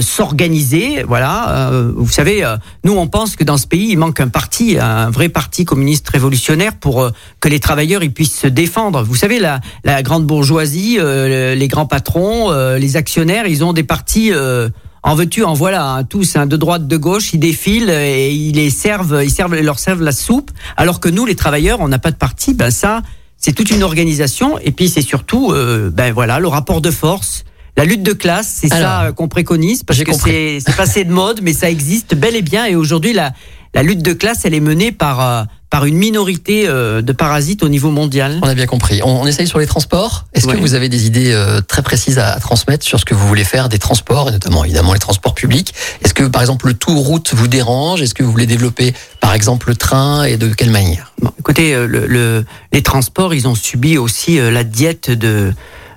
[0.01, 1.05] s'organiser.
[1.07, 2.45] Voilà, vous savez,
[2.83, 4.79] nous on pense que dans ce pays, il manque un parti.
[5.05, 9.03] Un vrai parti communiste révolutionnaire pour euh, que les travailleurs ils puissent se défendre.
[9.03, 13.73] Vous savez la, la grande bourgeoisie, euh, les grands patrons, euh, les actionnaires, ils ont
[13.73, 14.33] des partis
[15.07, 18.55] en veux-tu, en voilà, hein, tous, hein, de droite, de gauche, ils défilent et ils
[18.55, 21.99] les servent, ils servent, leur servent la soupe, alors que nous, les travailleurs, on n'a
[21.99, 22.55] pas de parti.
[22.55, 23.03] Ben ça,
[23.37, 27.45] c'est toute une organisation, et puis c'est surtout, euh, ben voilà, le rapport de force
[27.77, 31.53] la lutte de classe, c'est ça qu'on préconise parce que c'est passé de mode, mais
[31.53, 32.67] ça existe bel et bien.
[32.67, 33.33] Et aujourd'hui, la,
[33.75, 37.65] la lutte de classe, elle est menée par euh, par une minorité euh, de parasites
[37.65, 38.39] au niveau mondial.
[38.43, 39.01] On a bien compris.
[39.03, 40.25] On, on essaye sur les transports.
[40.33, 43.13] Est-ce que vous avez des idées euh, très précises à, à transmettre sur ce que
[43.15, 45.75] vous voulez faire des transports, et notamment évidemment les transports publics?
[46.05, 48.03] Est-ce que par exemple le tout route vous dérange?
[48.03, 51.13] Est-ce que vous voulez développer par exemple le train et de quelle manière?
[51.21, 55.53] Bon, écoutez, le, le- les transports, ils ont subi aussi euh, la diète de,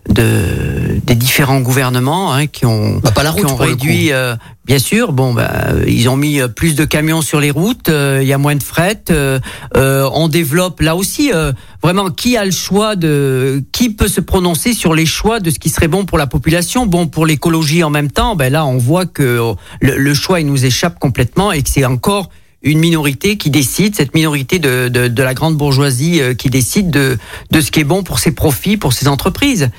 [0.09, 4.35] de des différents gouvernements hein, qui ont bah, Pas la route qui ont réduit, euh,
[4.65, 5.13] bien sûr.
[5.13, 5.49] Bon, bah,
[5.87, 7.89] ils ont mis euh, plus de camions sur les routes.
[7.89, 9.03] euh, Il y a moins de fret.
[9.09, 9.39] euh,
[9.75, 14.19] euh, on développe là aussi euh, vraiment qui a le choix de qui peut se
[14.21, 17.83] prononcer sur les choix de ce qui serait bon pour la population, bon pour l'écologie
[17.83, 18.35] en même temps.
[18.35, 21.85] Ben là, on voit que le, le choix il nous échappe complètement et que c'est
[21.85, 22.29] encore
[22.71, 26.89] une minorité qui décide, cette minorité de, de, de la grande bourgeoisie euh, qui décide
[26.91, 27.17] de,
[27.51, 29.69] de ce qui est bon pour ses profits, pour ses entreprises.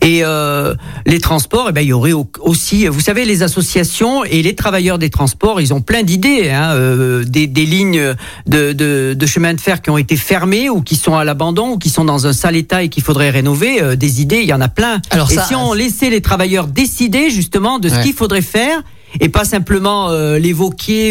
[0.00, 0.74] Et euh,
[1.06, 4.54] les transports, eh ben, il y aurait au- aussi, vous savez, les associations et les
[4.54, 8.14] travailleurs des transports, ils ont plein d'idées, hein, euh, des, des lignes
[8.46, 11.72] de, de, de chemin de fer qui ont été fermées ou qui sont à l'abandon
[11.72, 13.82] ou qui sont dans un sale état et qu'il faudrait rénover.
[13.82, 15.00] euh, des idées, il y en a plein.
[15.10, 18.82] Alors et ça- si on laissait les travailleurs décider justement de ce qu'il faudrait faire
[19.20, 20.38] et pas simplement euh,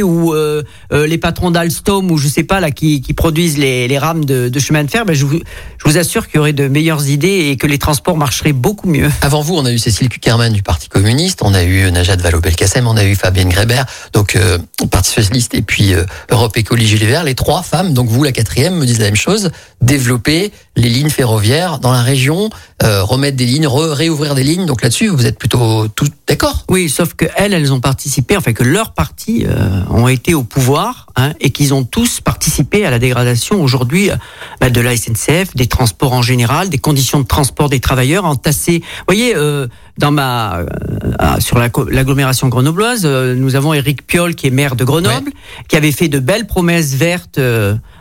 [0.04, 3.88] ou euh, euh, les patrons d'Alstom ou je sais pas là qui, qui produisent les,
[3.88, 5.40] les rames de, de chemin de fer, ben je, vous,
[5.78, 8.88] je vous assure qu'il y aurait de meilleures idées et que les transports marcheraient beaucoup
[8.88, 9.10] mieux.
[9.22, 12.88] Avant vous, on a eu Cécile Kuckerman du Parti communiste, on a eu Najat Vallaud-Belkacem,
[12.88, 14.58] on a eu Fabienne Grébert, donc euh,
[14.92, 18.32] Parti socialiste et puis euh, Europe Écologie Les Verts, les trois femmes, donc vous la
[18.32, 19.52] quatrième, me disent la même chose,
[19.84, 22.50] développer les lignes ferroviaires dans la région,
[22.82, 26.66] euh, remettre des lignes, réouvrir des lignes, donc là-dessus vous êtes plutôt tout d'accord?
[26.70, 30.44] Oui, sauf que elles, elles ont participé, enfin que leurs partis euh, ont été au
[30.44, 34.16] pouvoir hein, et qu'ils ont tous participé à la dégradation aujourd'hui euh,
[34.60, 38.80] bah, de la SNCF, des transports en général, des conditions de transport des travailleurs entassés.
[38.80, 39.68] Vous voyez, euh,
[39.98, 44.76] dans ma euh, sur la l'agglomération grenobloise, euh, nous avons Éric Piolle qui est maire
[44.76, 45.32] de Grenoble,
[45.68, 47.40] qui avait fait de belles promesses vertes.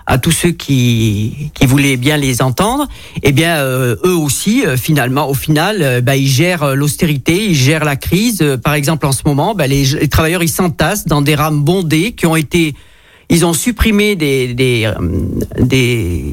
[0.07, 2.89] À tous ceux qui, qui voulaient bien les entendre,
[3.23, 7.47] eh bien euh, eux aussi, euh, finalement, au final, euh, bah, ils gèrent euh, l'austérité,
[7.47, 8.43] ils gèrent la crise.
[8.43, 11.63] Euh, par exemple, en ce moment, bah, les, les travailleurs ils s'entassent dans des rames
[11.63, 12.75] bondées qui ont été,
[13.33, 14.95] ils ont supprimé des des euh,
[15.59, 16.33] des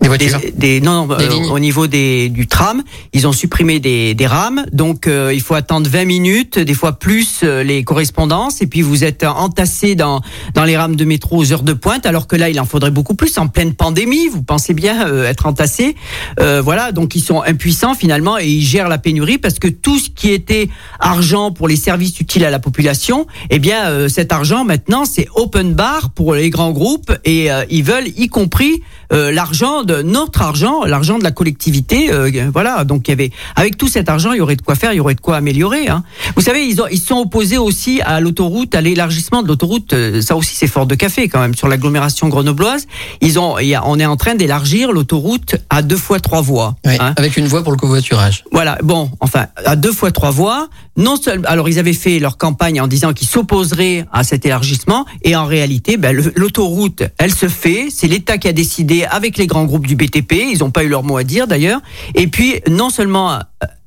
[0.00, 0.40] Des voitures.
[0.40, 4.26] des, des- non, Des euh, au niveau des, du tram, ils ont supprimé des, des
[4.26, 8.66] rames, donc euh, il faut attendre 20 minutes, des fois plus euh, les correspondances, et
[8.66, 10.22] puis vous êtes entassé dans
[10.54, 12.90] dans les rames de métro aux heures de pointe, alors que là il en faudrait
[12.90, 14.28] beaucoup plus en pleine pandémie.
[14.28, 15.94] Vous pensez bien euh, être entassé,
[16.40, 19.98] Euh, voilà, donc ils sont impuissants finalement et ils gèrent la pénurie parce que tout
[19.98, 24.32] ce qui était argent pour les services utiles à la population, eh bien euh, cet
[24.32, 28.82] argent maintenant c'est open bar pour les grands groupes et euh, ils veulent y compris
[29.12, 32.12] euh, l'argent de notre argent, l'argent de la collectivité.
[32.12, 34.74] euh, voilà, donc il y avait avec tout cet argent, il y aurait de quoi
[34.74, 35.88] faire, il y aurait de quoi améliorer.
[35.88, 36.04] Hein.
[36.36, 39.92] Vous savez, ils, ont, ils sont opposés aussi à l'autoroute, à l'élargissement de l'autoroute.
[39.92, 42.86] euh, Ça aussi, c'est fort de café quand même sur l'agglomération grenobloise.
[43.20, 46.40] Ils ont, il y a- on est en train d'élargir l'autoroute à deux fois trois
[46.40, 46.76] voies.
[46.86, 47.14] Oui, hein.
[47.16, 48.44] avec une voie pour le covoiturage.
[48.52, 50.68] Voilà, bon, enfin, à deux fois trois voies.
[51.00, 55.06] Non seul, alors ils avaient fait leur campagne en disant qu'ils s'opposeraient à cet élargissement,
[55.22, 57.86] et en réalité, ben, l'autoroute, elle se fait.
[57.90, 60.32] C'est l'État qui a décidé avec les grands groupes du BTP.
[60.52, 61.80] Ils n'ont pas eu leur mot à dire d'ailleurs.
[62.14, 63.38] Et puis, non seulement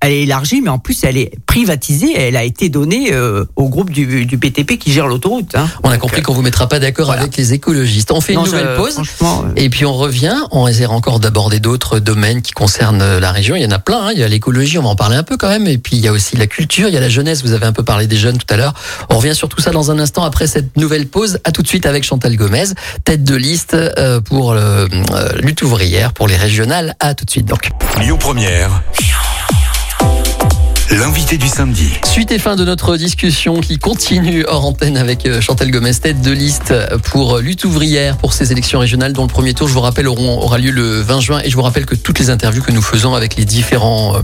[0.01, 2.13] elle est élargie, mais en plus elle est privatisée.
[2.19, 5.55] Elle a été donnée euh, au groupe du, du BTP qui gère l'autoroute.
[5.55, 5.67] Hein.
[5.83, 7.21] On a compris qu'on vous mettra pas d'accord voilà.
[7.21, 8.11] avec les écologistes.
[8.11, 8.97] On fait une nouvelle je- pause.
[9.23, 13.31] euh, Et puis on revient, on essaie encore d'aborder d'autres domaines qui concernent euh, la
[13.31, 13.55] région.
[13.55, 14.11] Il y en a plein, hein.
[14.13, 15.67] il y a l'écologie, on va en parler un peu quand même.
[15.67, 17.65] Et puis il y a aussi la culture, il y a la jeunesse, vous avez
[17.65, 18.73] un peu parlé des jeunes tout à l'heure.
[19.09, 21.39] On revient sur tout ça dans un instant après cette nouvelle pause.
[21.45, 22.65] À tout de suite avec Chantal Gomez,
[23.05, 23.77] tête de liste
[24.25, 24.85] pour euh,
[25.41, 26.95] lutte ouvrière, pour les régionales.
[26.99, 27.71] À tout de suite donc.
[28.01, 28.81] Lyon Première.
[30.91, 31.93] L'invité du samedi.
[32.03, 36.21] Suite et fin de notre discussion qui continue hors antenne avec euh, Chantal Gomez, tête
[36.21, 36.73] de liste
[37.05, 40.57] pour lutte ouvrière pour ces élections régionales dont le premier tour, je vous rappelle, aura
[40.57, 41.41] lieu le 20 juin.
[41.43, 44.19] Et je vous rappelle que toutes les interviews que nous faisons avec les différents, euh,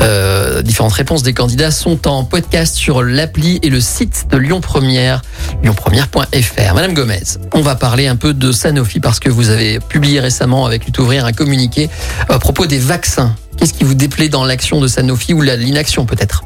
[0.00, 4.60] euh, différentes réponses des candidats sont en podcast sur l'appli et le site de Lyon
[4.60, 5.22] Première,
[5.64, 6.74] lyonpremière.fr.
[6.74, 10.64] Madame Gomez, on va parler un peu de Sanofi parce que vous avez publié récemment
[10.64, 11.90] avec lutte ouvrière un communiqué
[12.28, 13.34] à propos des vaccins.
[13.58, 16.44] Qu'est-ce qui vous déplaît dans l'action de Sanofi ou l'inaction peut-être?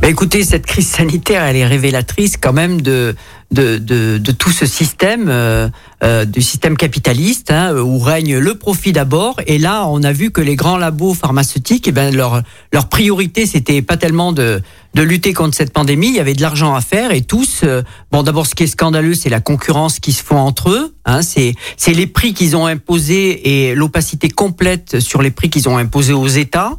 [0.00, 3.14] Bah, écoutez, cette crise sanitaire, elle est révélatrice quand même de
[3.50, 5.68] de, de, de tout ce système, euh,
[6.04, 9.40] euh, du système capitaliste, hein, où règne le profit d'abord.
[9.48, 13.44] Et là, on a vu que les grands labos pharmaceutiques, eh ben, leur leur priorité,
[13.46, 14.62] c'était pas tellement de
[14.94, 16.08] de lutter contre cette pandémie.
[16.08, 17.60] Il y avait de l'argent à faire et tous.
[17.64, 20.94] euh, bon, d'abord, ce qui est scandaleux, c'est la concurrence qui se font entre eux.
[21.04, 25.68] Hein, c'est c'est les prix qu'ils ont imposés et l'opacité complète sur les prix qu'ils
[25.68, 26.78] ont imposés aux États.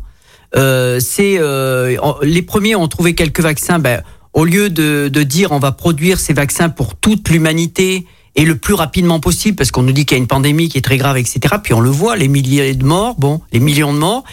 [0.56, 3.80] Euh, c'est euh, les premiers ont trouvé quelques vaccins.
[3.80, 8.06] Ben, au lieu de, de dire on va produire ces vaccins pour toute l'humanité
[8.36, 10.78] et le plus rapidement possible, parce qu'on nous dit qu'il y a une pandémie qui
[10.78, 11.56] est très grave, etc.
[11.62, 14.24] Puis on le voit, les milliers de morts, bon, les millions de morts.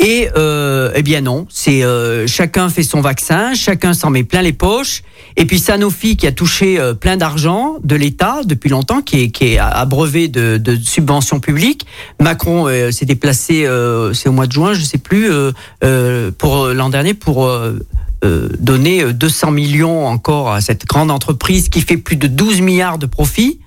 [0.00, 4.42] Et euh, eh bien non, c'est euh, chacun fait son vaccin, chacun s'en met plein
[4.42, 5.02] les poches.
[5.36, 9.30] Et puis Sanofi qui a touché euh, plein d'argent de l'État depuis longtemps, qui est,
[9.30, 11.86] qui est abreuvé de, de subventions publiques.
[12.20, 15.30] Macron euh, s'est déplacé, euh, c'est au mois de juin, je sais plus,
[16.38, 17.48] pour l'an dernier pour
[18.58, 23.06] donner 200 millions encore à cette grande entreprise qui fait plus de 12 milliards de
[23.06, 23.60] profits.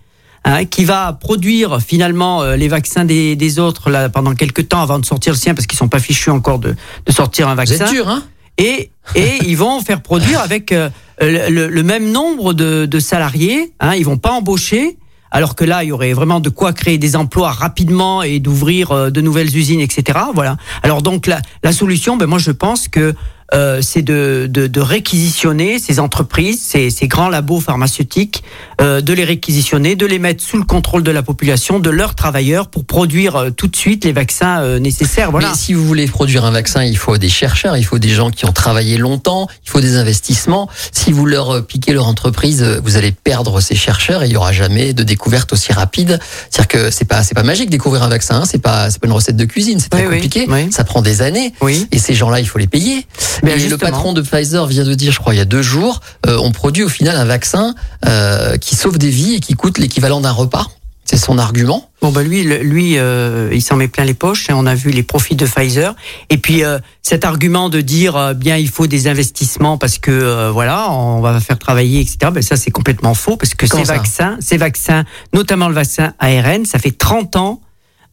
[0.49, 4.81] Hein, qui va produire finalement euh, les vaccins des, des, autres là, pendant quelques temps
[4.81, 6.73] avant de sortir le sien parce qu'ils sont pas fichus encore de,
[7.05, 7.85] de sortir un vaccin.
[7.85, 8.23] C'est dur, hein?
[8.57, 10.89] Et, et ils vont faire produire avec euh,
[11.19, 13.73] le, le, même nombre de, de salariés.
[13.81, 14.97] Hein, ils vont pas embaucher.
[15.31, 18.91] Alors que là, il y aurait vraiment de quoi créer des emplois rapidement et d'ouvrir
[18.91, 20.17] euh, de nouvelles usines, etc.
[20.33, 20.55] Voilà.
[20.81, 23.13] Alors donc la, la solution, ben moi je pense que
[23.53, 28.43] euh, c'est de, de, de, réquisitionner ces entreprises, ces, ces grands labos pharmaceutiques,
[28.81, 32.13] euh, de les réquisitionner, de les mettre sous le contrôle de la population, de leurs
[32.13, 35.31] travailleurs, pour produire euh, tout de suite les vaccins euh, nécessaires.
[35.31, 35.49] Voilà.
[35.49, 38.31] Mais si vous voulez produire un vaccin, il faut des chercheurs, il faut des gens
[38.31, 40.69] qui ont travaillé longtemps, il faut des investissements.
[40.91, 44.51] Si vous leur piquez leur entreprise, vous allez perdre ces chercheurs et il y aura
[44.51, 46.19] jamais de découverte aussi rapide.
[46.49, 48.45] C'est-à-dire que c'est pas c'est pas magique découvrir un vaccin, hein.
[48.45, 51.21] c'est pas c'est pas une recette de cuisine, c'est très compliqué, oui, ça prend des
[51.21, 51.53] années.
[51.61, 51.87] Oui.
[51.91, 53.05] Et ces gens-là, il faut les payer.
[53.43, 56.01] Mais le patron de Pfizer vient de dire, je crois, il y a deux jours,
[56.25, 59.77] euh, on produit au final un vaccin euh, qui sauve des vies et qui coûte
[59.77, 60.67] l'équivalent d'un repas.
[61.09, 61.89] C'est son argument.
[62.01, 64.49] Bon bah lui, lui, euh, il s'en met plein les poches.
[64.49, 65.95] Et on a vu les profits de Pfizer.
[66.29, 70.11] Et puis euh, cet argument de dire euh, bien il faut des investissements parce que
[70.11, 72.17] euh, voilà on va faire travailler etc.
[72.33, 76.13] Ben ça c'est complètement faux parce que Comment ces vaccins, ces vaccins, notamment le vaccin
[76.19, 77.61] ARN, ça fait 30 ans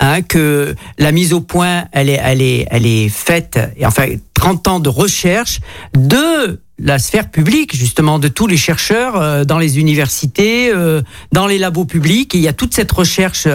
[0.01, 4.07] hein, que la mise au point, elle est, elle est, elle est faite, et enfin
[4.35, 5.61] 30 ans de recherche
[5.97, 11.03] de la sphère publique, justement, de tous les chercheurs euh, dans les universités, euh,
[11.33, 12.35] dans les labos publics.
[12.35, 13.47] Et il y a toute cette recherche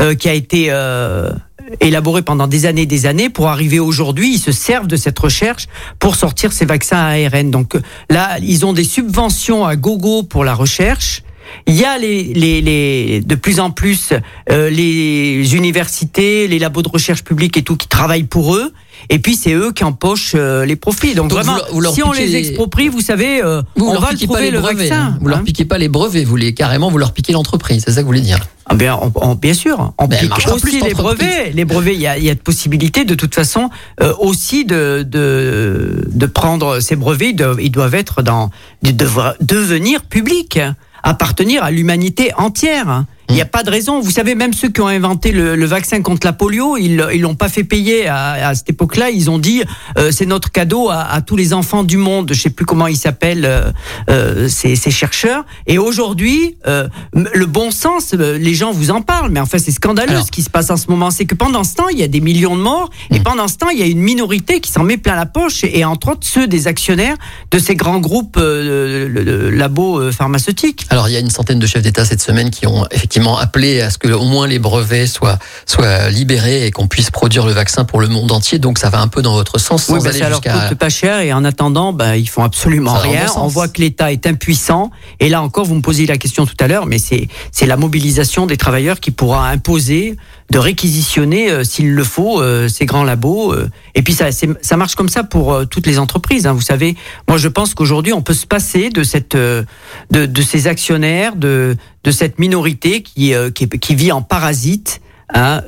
[0.00, 1.32] euh, qui a été euh,
[1.80, 4.34] élaborée pendant des années et des années pour arriver aujourd'hui.
[4.34, 5.66] Ils se servent de cette recherche
[5.98, 7.50] pour sortir ces vaccins à ARN.
[7.50, 7.76] Donc
[8.10, 11.22] là, ils ont des subventions à gogo pour la recherche.
[11.66, 14.12] Il y a les, les, les de plus en plus
[14.50, 18.72] euh, les universités, les labos de recherche publique et tout qui travaillent pour eux.
[19.10, 21.14] Et puis c'est eux qui empochent euh, les profits.
[21.14, 23.88] Donc, Donc, vraiment, vous leur- vous leur si on les exproprie, vous savez, euh, Vous,
[23.88, 24.88] on leur va piquez trouver le brevets.
[24.88, 25.02] vaccin.
[25.02, 25.18] hein.
[25.20, 25.42] Vous leur hein.
[25.44, 27.82] piquez pas les brevets, vous les carrément vous leur piquez l'entreprise.
[27.84, 28.38] C'est ça que vous voulez dire.
[28.66, 31.52] Ah on- on- bien sûr, on elle pique aussi les brevets.
[31.52, 33.68] Les brevets, il y a, y a de possibilités de toute façon
[34.00, 37.30] euh, aussi de, de de prendre ces brevets.
[37.30, 38.50] Ils doivent, ils doivent être dans,
[38.82, 40.58] ils doivent devenir publics,
[41.04, 43.04] appartenir à l'humanité entière.
[43.28, 44.00] Il n'y a pas de raison.
[44.00, 47.20] Vous savez, même ceux qui ont inventé le, le vaccin contre la polio, ils ils
[47.20, 49.10] l'ont pas fait payer à, à cette époque-là.
[49.10, 49.62] Ils ont dit
[49.98, 52.32] euh, c'est notre cadeau à, à tous les enfants du monde.
[52.32, 53.70] Je sais plus comment ils s'appellent euh,
[54.10, 55.44] euh, ces, ces chercheurs.
[55.66, 60.26] Et aujourd'hui, le bon sens, les gens vous en parlent, mais enfin c'est scandaleux Alors.
[60.26, 61.10] ce qui se passe en ce moment.
[61.10, 63.56] C'est que pendant ce temps, il y a des millions de morts, et pendant ce
[63.56, 66.26] temps, il y a une minorité qui s'en met plein la poche, et, entre autres
[66.26, 67.16] ceux des actionnaires
[67.50, 70.86] de ces grands groupes labos pharmaceutiques.
[70.90, 73.80] Alors, il y a une centaine de chefs d'État cette semaine qui ont effectivement appelé
[73.80, 77.52] à ce que au moins les brevets soient, soient libérés et qu'on puisse produire le
[77.52, 78.58] vaccin pour le monde entier.
[78.58, 80.78] Donc, ça va un peu dans votre sens sans Oui, bah, aller ça leur coûte
[80.78, 83.26] pas cher et en attendant, bah, ils font absolument Ça rien.
[83.36, 84.90] On voit que l'État est impuissant.
[85.20, 87.76] Et là encore, vous me posiez la question tout à l'heure, mais c'est c'est la
[87.76, 90.16] mobilisation des travailleurs qui pourra imposer
[90.50, 93.52] de réquisitionner, euh, s'il le faut, euh, ces grands labos.
[93.52, 93.68] euh.
[93.94, 96.46] et puis ça, ça marche comme ça pour euh, toutes les entreprises.
[96.46, 96.52] hein.
[96.52, 96.96] Vous savez,
[97.28, 99.62] moi je pense qu'aujourd'hui on peut se passer de cette, euh,
[100.10, 105.00] de, de ces actionnaires, de de cette minorité qui qui, qui vit en parasite.
[105.32, 105.62] hein,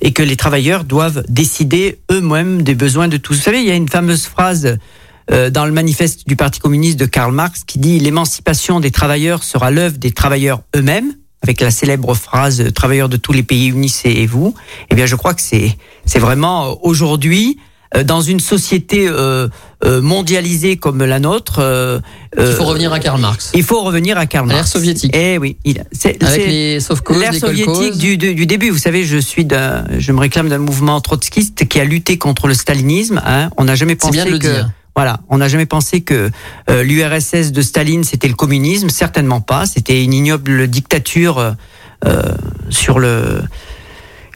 [0.00, 3.34] et que les travailleurs doivent décider eux-mêmes des besoins de tous.
[3.34, 4.78] Vous savez, il y a une fameuse phrase
[5.28, 9.70] dans le manifeste du Parti communiste de Karl Marx qui dit l'émancipation des travailleurs sera
[9.70, 11.12] l'œuvre des travailleurs eux-mêmes
[11.46, 14.54] avec la célèbre phrase euh, travailleurs de tous les pays unissez-vous.
[14.90, 17.58] Eh bien, je crois que c'est c'est vraiment euh, aujourd'hui
[17.94, 19.48] euh, dans une société euh,
[20.02, 22.00] mondialisée comme la nôtre, euh,
[22.36, 23.52] Il faut revenir à Karl Marx.
[23.54, 24.72] il faut revenir à Karl À l'ère Marx.
[24.72, 25.12] soviétique.
[25.14, 26.78] Eh oui, il, c'est, Avec c'est- les
[27.20, 30.58] L'ère soviétique du, du, du début, vous savez, je suis d'un, je me réclame d'un
[30.58, 33.22] mouvement trotskiste qui a lutté contre le stalinisme.
[33.24, 33.50] Hein.
[33.56, 34.70] On n'a jamais C'est pensé bien de le que, dire.
[34.96, 36.30] Voilà, on n'a jamais pensé que
[36.70, 39.66] euh, l'URSS de Staline c'était le communisme, certainement pas.
[39.66, 41.52] C'était une ignoble dictature euh,
[42.06, 42.22] euh,
[42.70, 43.42] sur le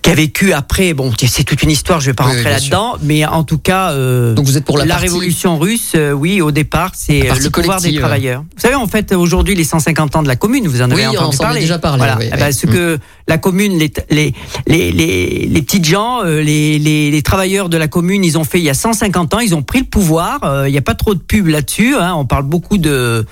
[0.02, 0.94] qui a vécu après.
[0.94, 4.34] Bon, c'est toute une histoire, je vais pas rentrer là-dedans, mais en tout cas, euh,
[4.34, 7.44] Donc vous êtes pour la, partie- révolution russe, euh, oui, au départ, c'est La partie
[7.44, 8.42] le pouvoir des travailleurs.
[8.42, 11.16] Vous savez, en fait, aujourd'hui, les 150 ans de la commune, vous en avez Oui,
[11.16, 11.60] on entendu s'en est parler.
[11.60, 12.16] déjà parlé, Voilà.
[12.18, 12.38] oui, Eh oui.
[12.40, 12.70] ben, ce Mm.
[12.70, 14.34] que la commune, les, les,
[14.66, 18.44] les, les, les petites gens, euh, les, les, les travailleurs de la commune, ils ont
[18.44, 20.40] fait il y a 150 ans, ils ont pris le pouvoir.
[20.44, 21.94] euh, Il n'y a pas trop de pub là-dessus.
[21.96, 23.24] Hein, on parle beaucoup de,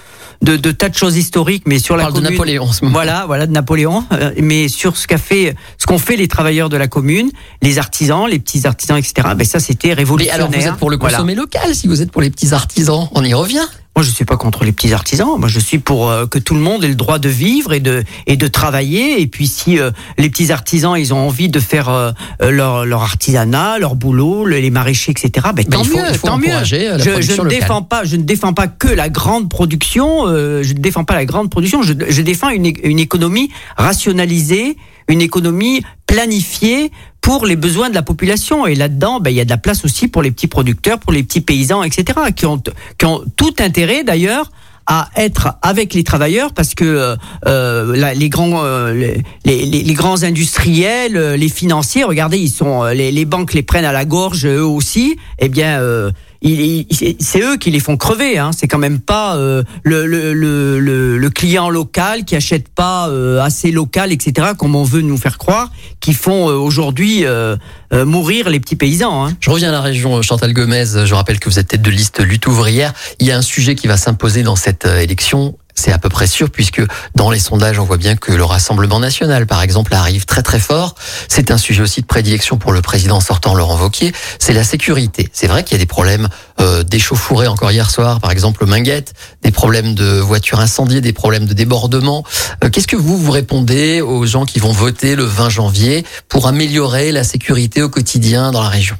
[0.43, 2.21] de, de tas de choses historiques, mais sur On la parle de.
[2.31, 2.95] Napoléon en ce moment.
[2.95, 4.05] Voilà, voilà de Napoléon.
[4.13, 7.31] Euh, mais sur ce qu'a fait, ce qu'ont fait les travailleurs de la commune,
[7.63, 9.29] les artisans, les petits artisans, etc.
[9.37, 10.47] Ben ça, c'était Mais révolutionnaire.
[10.47, 11.17] alors vous êtes pour le Voilà.
[11.17, 13.67] consommer local, si vous êtes pour les petits artisans, on y revient.
[13.99, 15.27] Moi, je suis pas contre les petits artisans.
[15.41, 17.81] Moi, je suis pour euh, que tout le monde ait le droit de vivre et
[17.81, 19.21] de et de travailler.
[19.21, 22.87] Et puis, si euh, les petits artisans, ils ont envie de faire euh, euh, leur
[22.87, 25.49] leur artisanat, leur boulot, le- les maraîchers, etc.
[25.53, 26.47] Ben, Ben, tant il faut- mieux, il faut tant mieux.
[26.55, 27.49] euh, je, ne locale.
[27.49, 30.29] défends pas, je ne défends pas que la grande production.
[30.29, 31.83] euh, je ne défends pas la grande production.
[31.83, 34.77] Je, je défends une, une économie rationalisée,
[35.09, 36.91] une économie planifiée
[37.21, 38.67] pour les besoins de la population.
[38.67, 41.13] Et là-dedans, ben, il y a de la place aussi pour les petits producteurs, pour
[41.13, 42.63] les petits paysans, etc., qui ont,
[42.99, 44.51] qui ont tout intérêt d'ailleurs
[44.91, 47.17] à être avec les travailleurs parce que euh,
[47.47, 52.49] euh, la- les grands euh, les, les, les grands industriels euh, les financiers regardez ils
[52.49, 56.11] sont euh, les, les banques les prennent à la gorge eux aussi eh bien euh,
[56.43, 58.39] c'est eux qui les font crever.
[58.39, 58.51] Hein.
[58.57, 63.41] C'est quand même pas euh, le, le, le, le, client local qui achète pas euh,
[63.41, 64.49] assez local, etc.
[64.57, 65.71] Comme on veut nous faire croire,
[66.01, 67.57] qui font euh, aujourd'hui euh,
[67.93, 69.27] euh, mourir les petits paysans.
[69.27, 69.37] Hein.
[69.41, 70.85] Je reviens à la région Chantal Gomez.
[71.05, 72.93] Je rappelle que vous êtes tête de liste lutte ouvrière.
[73.19, 75.57] Il y a un sujet qui va s'imposer dans cette euh, élection.
[75.79, 76.83] C'est à peu près sûr puisque
[77.15, 80.59] dans les sondages, on voit bien que le Rassemblement national, par exemple, arrive très très
[80.59, 80.97] fort.
[81.29, 84.13] C'est un sujet aussi de prédilection pour le président sortant Laurent Wauquiez.
[84.41, 85.29] C'est la sécurité.
[85.33, 86.29] C'est vrai qu'il y a des problèmes
[86.61, 89.15] euh, d'échauffourée encore hier soir, par exemple, Minguette,
[89.45, 92.25] des problèmes de voitures incendiées, des problèmes de débordement.
[92.65, 96.49] Euh, Qu'est-ce que vous vous répondez aux gens qui vont voter le 20 janvier pour
[96.49, 98.97] améliorer la sécurité au quotidien dans la région?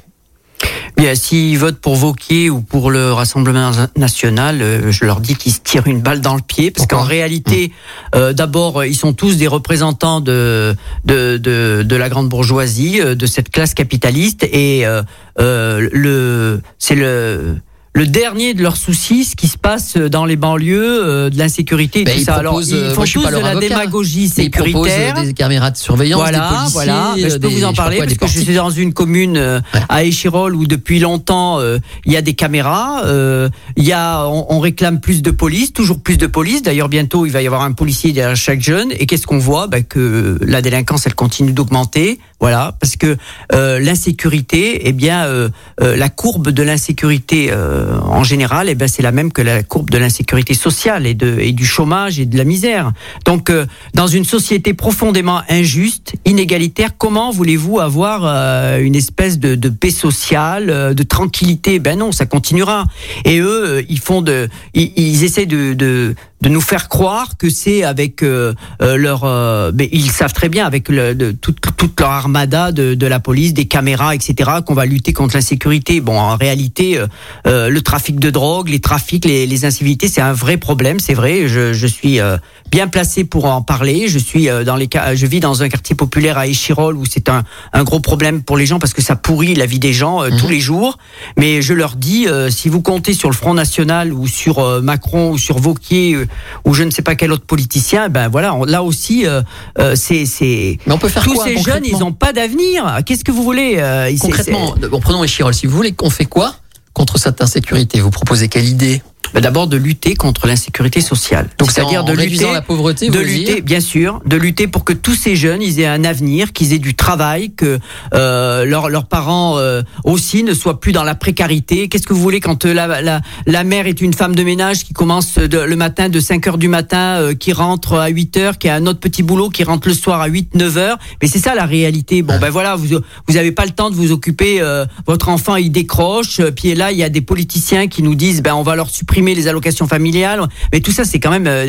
[0.99, 5.53] Bien, s'ils votent pour Vauquier ou pour le Rassemblement national, euh, je leur dis qu'ils
[5.53, 7.71] se tirent une balle dans le pied, parce qu'en réalité,
[8.15, 13.15] euh, d'abord, ils sont tous des représentants de de, de, de la grande bourgeoisie, euh,
[13.15, 15.01] de cette classe capitaliste, et euh,
[15.37, 17.55] le c'est le
[17.99, 21.99] le dernier de leurs soucis, ce qui se passe dans les banlieues, euh, de l'insécurité
[22.01, 22.35] et Ben, tout ils ça.
[22.35, 25.15] Alors, proposent, ils euh, font moi, tous de la avocat, démagogie ils proposent sécuritaire.
[25.17, 27.13] euh, des caméras de surveillance, des Voilà, policiers, voilà.
[27.17, 29.35] Mais je peux des- vous en parler quoi, parce que je suis dans une commune
[29.35, 29.81] euh, Ouais.
[29.89, 33.03] à Échirol où depuis longtemps euh, il y a des caméras.
[33.05, 36.61] euh, Il y a, on, on réclame plus de police, toujours plus de police.
[36.63, 38.93] D'ailleurs, bientôt il va y avoir un policier derrière chaque jeune.
[38.97, 39.67] Et qu'est-ce qu'on voit?
[39.67, 42.19] Ben, Que la délinquance elle continue d'augmenter.
[42.39, 43.17] Voilà, parce que
[43.51, 45.49] euh, l'insécurité, eh bien, euh,
[45.81, 49.61] euh, la courbe de l'insécurité euh, en général, eh ben, c'est la même que la
[49.61, 52.93] courbe de l'insécurité sociale et, de, et du chômage et de la misère.
[53.25, 59.55] Donc, euh, dans une société profondément injuste, inégalitaire, comment voulez-vous avoir euh, une espèce de,
[59.55, 61.79] de paix sociale, de tranquillité?
[61.79, 62.85] Ben non, ça continuera.
[63.25, 67.49] Et eux, ils font de, ils, ils essaient de, de de nous faire croire que
[67.49, 71.59] c'est avec euh, euh, leur, euh, mais ils savent très bien avec le, de, toute,
[71.75, 75.99] toute leur armada de, de la police, des caméras, etc., qu'on va lutter contre l'insécurité.
[76.01, 77.07] Bon, en réalité, euh,
[77.47, 81.13] euh, le trafic de drogue, les trafics, les, les incivilités, c'est un vrai problème, c'est
[81.13, 81.47] vrai.
[81.47, 82.37] Je, je suis euh,
[82.71, 84.07] bien placé pour en parler.
[84.07, 87.05] Je suis euh, dans les cas, je vis dans un quartier populaire à Échirol où
[87.05, 89.93] c'est un, un gros problème pour les gens parce que ça pourrit la vie des
[89.93, 90.97] gens euh, tous les jours.
[91.37, 95.31] Mais je leur dis, euh, si vous comptez sur le Front National ou sur Macron
[95.31, 96.17] ou sur Vauquier
[96.65, 99.41] ou je ne sais pas quel autre politicien, ben voilà, on- là aussi, euh,
[99.79, 102.99] euh, c'est c'est Mais on peut faire tous quoi ces jeunes, ils n'ont pas d'avenir.
[103.05, 105.53] Qu'est-ce que vous voulez euh, Concrètement, bon, prenons Échirol.
[105.53, 106.55] Si vous voulez qu'on fait quoi
[106.93, 107.99] contre cette insécurité?
[108.01, 109.01] Vous proposez quelle idée?
[109.33, 111.49] D'abord de lutter contre l'insécurité sociale.
[111.57, 114.93] Donc c'est c'est-à-dire de lutter la pauvreté, de lutter, bien sûr, de lutter pour que
[114.93, 117.79] tous ces jeunes, ils aient un avenir, qu'ils aient du travail, que
[118.13, 121.87] euh, leurs leurs parents euh, aussi ne soient plus dans la précarité.
[121.89, 124.83] Qu'est-ce que vous voulez quand euh, la, la, la mère est une femme de ménage
[124.83, 128.37] qui commence de- le matin de 5 heures du matin, euh, qui rentre à 8
[128.37, 130.97] heures, qui a un autre petit boulot, qui rentre le soir à 8, 9 heures?
[131.21, 132.21] Mais c'est ça la réalité.
[132.23, 132.87] Bon, ben voilà, vous
[133.27, 134.61] vous avez pas le temps de vous occuper.
[135.05, 136.41] votre enfant, il décroche.
[136.55, 139.18] Puis là, il y a des politiciens qui nous disent, ben on va leur supprimer
[139.35, 140.41] les allocations familiales.
[140.73, 141.65] Mais tout ça, c'est quand même euh,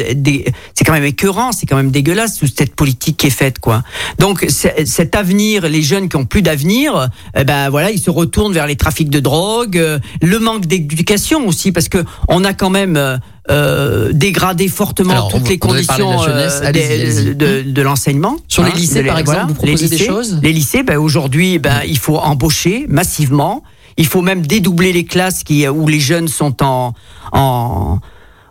[0.75, 3.83] c'est quand même écœurant, c'est quand même dégueulasse toute cette politique qui est faite, quoi.
[4.19, 8.53] Donc cet avenir, les jeunes qui ont plus d'avenir, eh ben voilà, ils se retournent
[8.53, 12.71] vers les trafics de drogue, euh, le manque d'éducation aussi, parce que on a quand
[12.71, 13.17] même euh,
[13.51, 18.37] euh, dégradé fortement Alors, toutes on- les de conditions de, de l'enseignement.
[18.49, 20.07] Sur les hein, lycées, par exemple, vous proposez les des lycées.
[20.07, 23.63] choses Les lycées, ben aujourd'hui, ben il faut embaucher massivement.
[23.97, 26.95] Il faut même dédoubler les classes qui où les jeunes sont en
[27.33, 27.99] en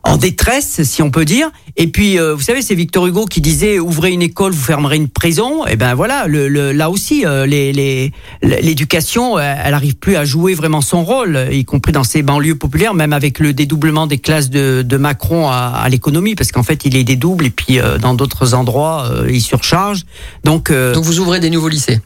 [0.03, 1.49] en détresse, si on peut dire.
[1.75, 4.95] Et puis, euh, vous savez, c'est Victor Hugo qui disait ouvrez une école, vous fermerez
[4.95, 5.65] une prison.
[5.67, 8.11] Et ben voilà, le, le, là aussi, euh, les,
[8.41, 12.55] l'éducation, euh, elle arrive plus à jouer vraiment son rôle, y compris dans ces banlieues
[12.55, 16.63] populaires, même avec le dédoublement des classes de, de Macron à, à l'économie, parce qu'en
[16.63, 20.05] fait, il les dédouble et puis dans d'autres endroits, il surcharge.
[20.43, 21.99] Donc, donc vous ouvrez des nouveaux lycées.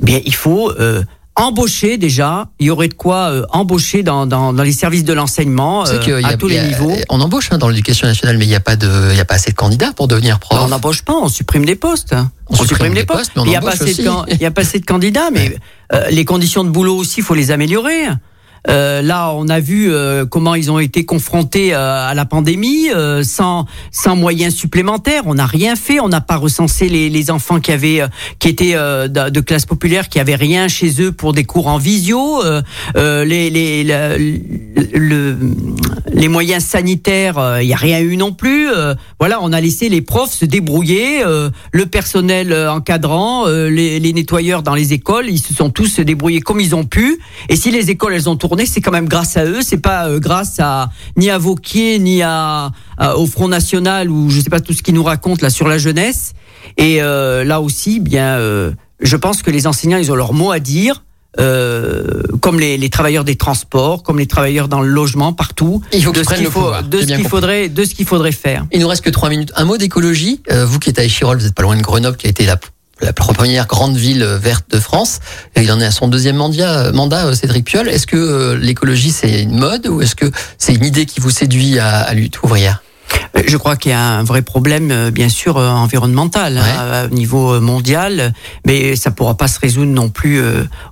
[0.00, 0.72] Bien, il faut
[1.36, 2.48] embaucher déjà.
[2.58, 6.22] Il y aurait de quoi euh, embaucher dans, dans, dans, les services de l'enseignement euh,
[6.24, 6.92] à tous les niveaux.
[7.08, 9.24] On embauche hein, dans l'éducation nationale, mais il n'y a pas de, il y a
[9.24, 10.60] pas assez de candidats pour devenir prof.
[10.62, 12.14] on n'embauche pas, on supprime des postes.
[12.48, 13.32] On, supprime, les postes.
[13.36, 15.56] il n'y a pas assez de, il y a pas assez de candidats, mais
[15.92, 18.06] euh, les conditions de boulot aussi, il faut les améliorer.
[18.68, 22.88] Euh, là, on a vu euh, comment ils ont été confrontés euh, à la pandémie
[23.22, 25.22] sans sans moyens supplémentaires.
[25.26, 26.00] On n'a rien fait.
[26.00, 28.02] On n'a pas recensé les, les, enfants qui avaient
[28.38, 31.78] qui étaient de, de, classe populaire, qui avaient rien chez eux pour des cours en
[31.78, 32.42] visio.
[32.94, 33.84] les les
[34.94, 35.36] le,
[36.12, 38.68] les moyens sanitaires, il n'y a rien eu non plus.
[39.18, 41.22] voilà, on a laissé les profs se débrouiller,
[41.72, 46.60] le personnel encadrant, les, les nettoyeurs dans les écoles, ils se sont tous débrouillés comme
[46.60, 47.20] ils ont pu.
[47.48, 49.60] Et si les écoles elles ont tourné c'est quand même grâce à eux.
[49.62, 52.72] C'est pas euh, grâce à ni à Vauquier ni à,
[53.16, 55.78] au Front National ou je sais pas tout ce qu'ils nous racontent là sur la
[55.78, 56.32] jeunesse.
[56.76, 60.50] Et euh, là aussi, bien, euh, je pense que les enseignants, ils ont leur mot
[60.50, 61.02] à dire.
[62.40, 65.80] comme les, travailleurs des transports, comme les travailleurs dans le logement, partout.
[65.92, 66.48] Il faut de ce qu'il
[66.90, 68.66] de ce qu'il faudrait, de ce qu'il faudrait faire.
[68.72, 69.52] Il nous reste que trois minutes.
[69.56, 70.42] Un mot d'écologie.
[70.50, 72.56] vous qui êtes à Échirol, vous êtes pas loin de Grenoble, qui a été la
[73.00, 75.20] la première grande ville verte de France.
[75.56, 77.88] Et il en est à son deuxième mandat, mandat euh, Cédric Piolle.
[77.88, 81.30] Est-ce que euh, l'écologie, c'est une mode ou est-ce que c'est une idée qui vous
[81.30, 82.82] séduit à, à lutte ouvrière?
[83.46, 87.60] Je crois qu'il y a un vrai problème, euh, bien sûr, environnemental hein, au niveau
[87.60, 88.32] mondial,
[88.66, 90.42] mais ça pourra pas se résoudre non plus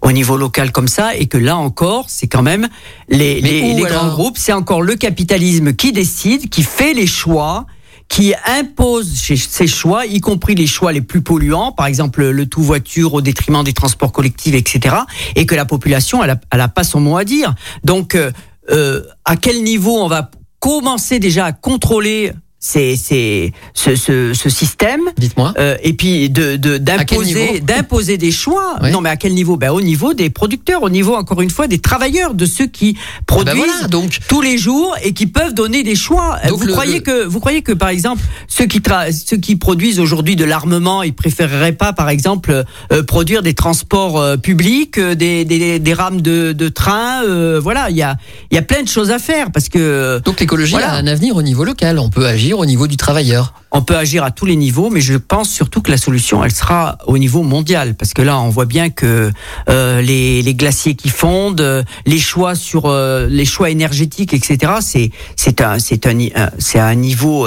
[0.03, 1.15] au niveau local comme ça.
[1.15, 2.69] Et que là encore, c'est quand même
[3.09, 7.67] les, les, les grands groupes, c'est encore le capitalisme qui décide, qui fait les choix
[8.09, 12.63] qui impose ses choix, y compris les choix les plus polluants, par exemple le tout
[12.63, 14.97] voiture au détriment des transports collectifs, etc.
[15.37, 17.55] Et que la population, elle a, pas son mot à dire.
[17.85, 18.33] Donc, euh,
[18.71, 24.49] euh, à quel niveau on va commencer déjà à contrôler c'est c'est ce, ce, ce,
[24.49, 25.03] système.
[25.17, 25.55] Dites-moi.
[25.59, 28.77] Euh, et puis de d'imposer d'imposer des choix.
[28.91, 29.57] Non mais à quel niveau?
[29.57, 32.97] Ben au niveau des producteurs, au niveau encore une fois des travailleurs, de ceux qui
[32.99, 36.39] ah ben produisent donc tous les jours et qui peuvent donner des choix.
[36.49, 38.83] vous croyez que vous croyez que par exemple ceux qui
[39.13, 44.21] ceux qui produisent aujourd'hui de l'armement, ils préféreraient pas par exemple euh, produire des transports
[44.21, 47.23] euh, publics, euh, des, des, des rames de, de train.
[47.61, 48.17] voilà, il y a
[48.51, 51.37] il y a plein de choses à faire parce que donc l'écologie a un avenir
[51.37, 51.99] au niveau local.
[51.99, 55.01] On peut agir au niveau du travailleur On peut agir à tous les niveaux, mais
[55.01, 58.49] je pense surtout que la solution, elle sera au niveau mondial, parce que là, on
[58.49, 59.31] voit bien que
[59.69, 64.73] euh, les, glaciers qui fondent, euh, les choix sur euh, les choix énergétiques, etc.
[64.81, 65.77] C'est c'est un
[66.07, 67.47] un un niveau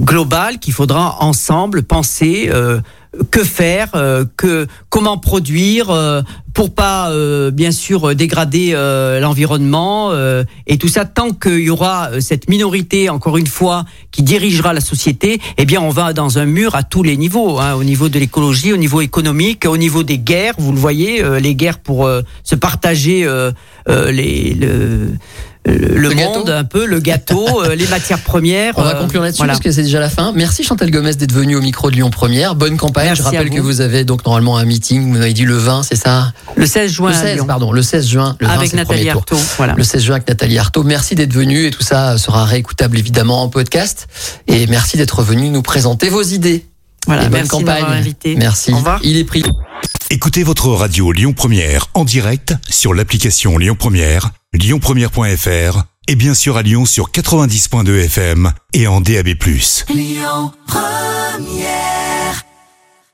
[0.00, 2.50] global qu'il faudra ensemble penser
[3.30, 6.22] que faire, euh, que comment produire euh,
[6.54, 8.72] pour pas euh, bien sûr dégrader
[9.20, 10.12] l'environnement
[10.66, 14.82] et tout ça tant qu'il y aura cette minorité encore une fois qui dirigera la
[14.82, 18.10] société, eh bien on va dans un mur à tous les niveaux, hein, au niveau
[18.10, 22.08] de l'écologie, au niveau économique, au niveau des guerres, vous le voyez, les guerres pour
[22.44, 23.26] se partager
[23.86, 25.12] les le,
[25.64, 28.74] le, monde un peu, le gâteau, euh, les matières premières.
[28.76, 30.32] On va euh, conclure là-dessus parce que c'est déjà la fin.
[30.34, 32.54] Merci Chantal Gomez d'être venue au micro de Lyon Première.
[32.54, 33.14] Bonne campagne.
[33.14, 35.96] Je rappelle que vous avez donc normalement un meeting, vous m'avez dit le 20, c'est
[35.96, 36.32] ça?
[36.56, 37.10] Le 16 juin.
[37.10, 38.36] Le 16, pardon, le 16 juin.
[38.40, 39.36] Le avec Nathalie Arthaud.
[39.56, 39.74] Voilà.
[39.74, 40.82] Le 16 juin avec Nathalie Arthaud.
[40.82, 44.08] Merci d'être venue et tout ça sera réécoutable évidemment en podcast.
[44.48, 46.66] Et merci d'être venu nous présenter vos idées.
[47.06, 48.14] Voilà, bonne campagne.
[48.36, 48.72] Merci.
[48.72, 49.00] Au revoir.
[49.02, 49.42] Il est pris.
[50.10, 56.56] Écoutez votre radio Lyon Première en direct sur l'application Lyon Première, lyonpremière.fr et bien sûr
[56.56, 59.28] à Lyon sur 90.2 FM et en DAB+.
[59.88, 62.01] Lyon Première